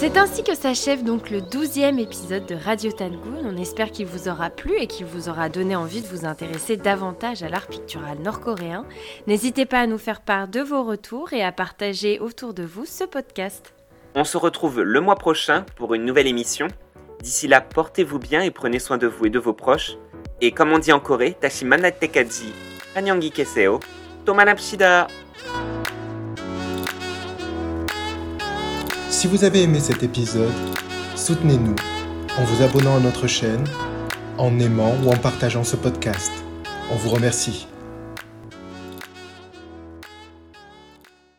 [0.05, 3.41] C'est ainsi que s'achève donc le douzième épisode de Radio Tangoon.
[3.43, 6.77] On espère qu'il vous aura plu et qu'il vous aura donné envie de vous intéresser
[6.77, 8.85] davantage à l'art pictural nord-coréen.
[9.25, 12.85] N'hésitez pas à nous faire part de vos retours et à partager autour de vous
[12.85, 13.73] ce podcast.
[14.13, 16.67] On se retrouve le mois prochain pour une nouvelle émission.
[17.23, 19.97] D'ici là, portez-vous bien et prenez soin de vous et de vos proches.
[20.39, 22.53] Et comme on dit en Corée, Tashimana Tekaji,
[22.95, 23.79] Annyeonggi Keseo,
[24.23, 25.07] Tomanapshida.
[29.25, 30.53] Si vous avez aimé cet épisode,
[31.15, 31.75] soutenez-nous
[32.37, 33.63] en vous abonnant à notre chaîne,
[34.37, 36.31] en aimant ou en partageant ce podcast.
[36.91, 37.65] On vous remercie.